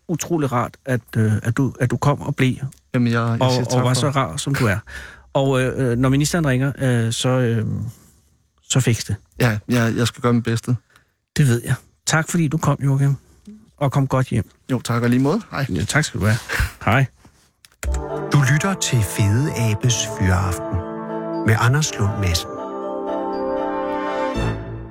[0.08, 2.54] utrolig rart, at, øh, at, du, at du kom og blev,
[2.94, 4.78] Jamen, jeg, jeg og, siger tak og var for- så rar, som du er.
[5.32, 7.66] Og øh, øh, når ministeren ringer, øh, så, øh,
[8.62, 9.16] så fix det.
[9.40, 10.76] Ja, jeg, jeg skal gøre mit bedste.
[11.36, 11.74] Det ved jeg.
[12.06, 13.14] Tak fordi du kom, Joachim.
[13.76, 14.50] Og kom godt hjem.
[14.70, 15.40] Jo, tak og lige måde.
[15.50, 15.66] Hej.
[15.74, 16.38] Ja, tak skal du have.
[16.84, 17.06] Hej.
[18.32, 20.78] Du lytter til Fede Abes Fyraften
[21.46, 22.48] med Anders Lund Madsen.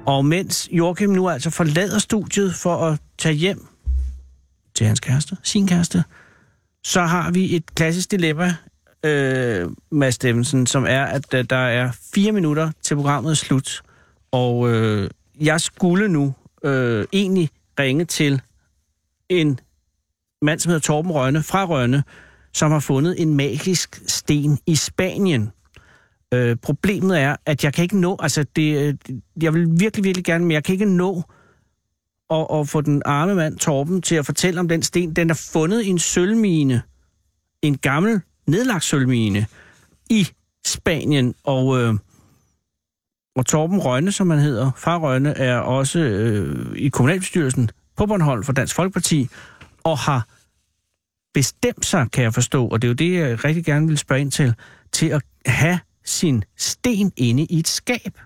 [0.05, 3.68] Og mens Joachim nu altså forlader studiet for at tage hjem
[4.78, 6.03] til hans kæreste, sin kæreste,
[6.84, 8.55] så har vi et klassisk dilemma,
[9.03, 13.82] øh, Mads Stemmensen, som er, at øh, der er fire minutter til programmet er slut.
[14.32, 15.09] Og øh,
[15.41, 17.49] jeg skulle nu øh, egentlig
[17.80, 18.41] ringe til
[19.30, 19.59] en
[20.41, 22.03] mand, som hedder Torben Rønne fra Rønne,
[22.53, 25.51] som har fundet en magisk sten i Spanien.
[26.34, 28.93] Øh, problemet er, at jeg kan ikke nå, altså det, øh,
[29.41, 31.23] jeg vil virkelig, virkelig gerne, men jeg kan ikke nå
[32.30, 35.13] at, at få den arme mand Torben til at fortælle om den sten.
[35.13, 36.82] Den er fundet i en sølvmine,
[37.61, 39.45] en gammel nedlagt sølvmine
[40.09, 40.28] i
[40.65, 41.93] Spanien, og, øh,
[43.36, 48.43] og Torben Rønne, som han hedder, far Rønne, er også øh, i kommunalbestyrelsen på Bornholm
[48.43, 49.30] for Dansk Folkeparti,
[49.84, 50.28] og har
[51.34, 54.21] bestemt sig, kan jeg forstå, og det er jo det, jeg rigtig gerne vil spørge
[54.21, 54.53] ind til,
[54.91, 58.19] til at have sin sten inde i et skab.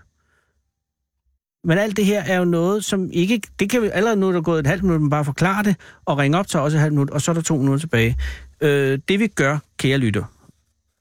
[1.64, 3.42] Men alt det her er jo noget, som ikke...
[3.58, 5.76] Det kan vi allerede nu, der er gået et halvt minut, men bare forklare det,
[6.04, 8.16] og ringe op til også et halvt minut, og så er der to minutter tilbage.
[8.60, 10.24] Øh, det vi gør, kære lytter,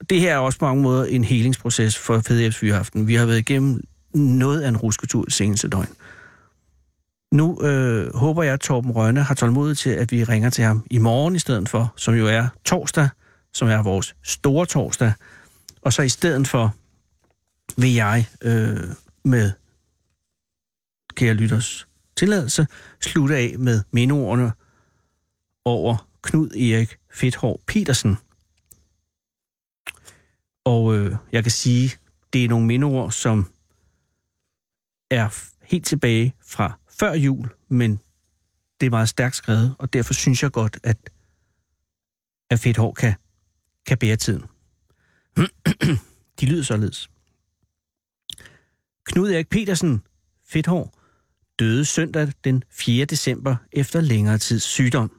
[0.09, 3.07] det her er også på mange måder en helingsproces for Fede Fyraften.
[3.07, 3.82] Vi har været igennem
[4.14, 5.89] noget af en rusketur seneste døgn.
[7.34, 10.84] Nu øh, håber jeg, at Torben Rønne har tålmodighed til, at vi ringer til ham
[10.89, 13.09] i morgen i stedet for, som jo er torsdag,
[13.53, 15.14] som er vores store torsdag.
[15.82, 16.76] Og så i stedet for
[17.78, 18.80] vil jeg øh,
[19.26, 19.51] med
[21.16, 22.68] kære lytters tilladelse
[23.01, 24.51] slutte af med mindeordene
[25.66, 28.18] over Knud Erik Fedthår Petersen.
[30.64, 31.91] Og øh, jeg kan sige,
[32.34, 33.51] det er nogle mindeord, som
[35.09, 37.99] er helt tilbage fra før jul, men
[38.80, 41.09] det er meget stærkt skrevet, og derfor synes jeg godt, at,
[42.49, 43.14] at Fedthår kan,
[43.86, 44.43] kan bære tiden.
[46.39, 47.09] De lyder således.
[49.03, 50.03] Knud Erik Petersen,
[50.45, 51.00] Fedthår,
[51.62, 53.05] døde søndag den 4.
[53.05, 55.12] december efter længere tids sygdom.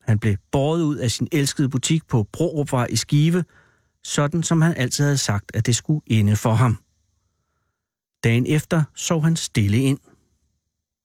[0.00, 3.44] Han blev båret ud af sin elskede butik på Brorupvej i Skive,
[4.04, 6.78] sådan som han altid havde sagt, at det skulle ende for ham.
[8.24, 9.98] Dagen efter sov han stille ind.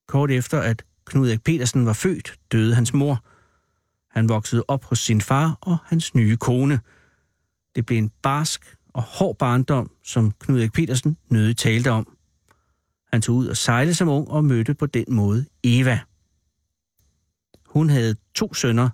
[0.08, 3.24] Kort efter, at Knud Erik Petersen var født, døde hans mor.
[4.10, 6.80] Han voksede op hos sin far og hans nye kone.
[7.76, 12.15] Det blev en barsk og hård barndom, som Knud Erik Petersen nødig talte om.
[13.16, 16.00] Han tog ud og sejle som ung og mødte på den måde Eva.
[17.66, 18.88] Hun havde to sønner,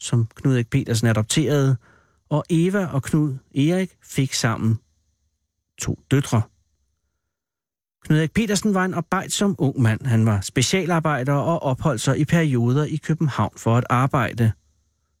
[0.00, 1.76] som Knud Erik Petersen adopterede,
[2.30, 4.78] og Eva og Knud Erik fik sammen
[5.78, 6.42] to døtre.
[8.04, 10.06] Knud Erik Petersen var en arbejdsom ung mand.
[10.06, 14.52] Han var specialarbejder og opholdt sig i perioder i København for at arbejde.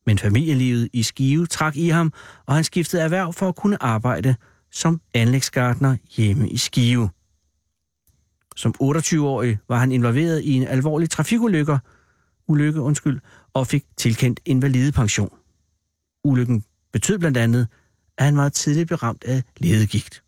[0.06, 2.12] Men familielivet i Skive trak i ham,
[2.46, 4.36] og han skiftede erhverv for at kunne arbejde
[4.70, 7.10] som anlægsgartner hjemme i Skive.
[8.56, 11.78] Som 28-årig var han involveret i en alvorlig trafikulykke,
[12.48, 13.20] ulykke, undskyld,
[13.54, 15.30] og fik tilkendt invalidepension.
[16.24, 17.68] Ulykken betød blandt andet,
[18.18, 20.22] at han meget tidligt blev ramt af ledegigt.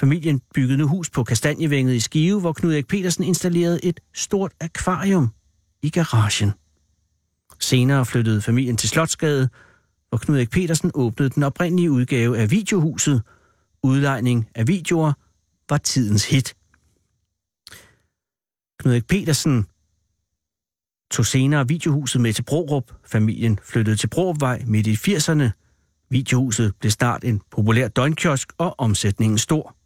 [0.00, 4.52] Familien byggede nu hus på Kastanjevænget i Skive, hvor Knud Erik Petersen installerede et stort
[4.60, 5.28] akvarium
[5.82, 6.52] i garagen.
[7.60, 9.48] Senere flyttede familien til Slotsgade,
[10.08, 13.22] hvor Knud Erik Petersen åbnede den oprindelige udgave af videohuset.
[13.82, 15.12] Udlejning af videoer
[15.68, 16.57] var tidens hit.
[18.78, 19.66] Knud Erik Petersen
[21.10, 22.92] tog senere videohuset med til Brorup.
[23.06, 25.50] Familien flyttede til Brorupvej midt i 80'erne.
[26.10, 29.76] Videohuset blev snart en populær døgnkiosk og omsætningen stor.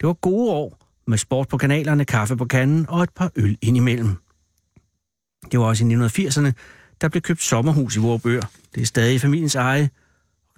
[0.00, 3.58] Det var gode år med sport på kanalerne, kaffe på kanden og et par øl
[3.62, 4.16] indimellem.
[5.52, 6.52] Det var også i 1980'erne,
[7.00, 8.40] der blev købt sommerhus i Vorbør.
[8.74, 9.90] Det er stadig familiens eje.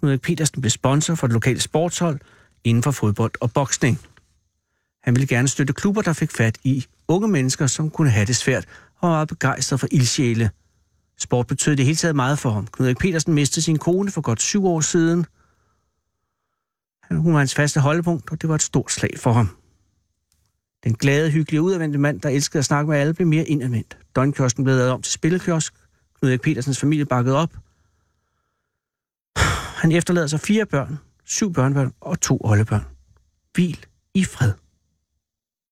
[0.01, 2.21] Knud Erik Petersen blev sponsor for det lokale sportshold
[2.65, 4.01] inden for fodbold og boksning.
[5.03, 8.37] Han ville gerne støtte klubber, der fik fat i unge mennesker, som kunne have det
[8.37, 8.67] svært
[9.01, 10.51] og var begejstret for ildsjæle.
[11.19, 12.67] Sport betød det hele taget meget for ham.
[12.67, 15.27] Knud Erik Petersen mistede sin kone for godt syv år siden.
[17.11, 19.49] Hun var hans faste holdepunkt, og det var et stort slag for ham.
[20.85, 23.99] Den glade, hyggelige, udadvendte mand, der elskede at snakke med alle, blev mere indadvendt.
[24.17, 25.75] Donkiosken blev lavet om til spillekiosk.
[26.19, 27.55] Knud Erik Petersens familie bakkede op.
[29.77, 32.85] Han efterlader sig fire børn, syv børnebørn og to oldebørn.
[33.55, 34.53] Hvil i fred.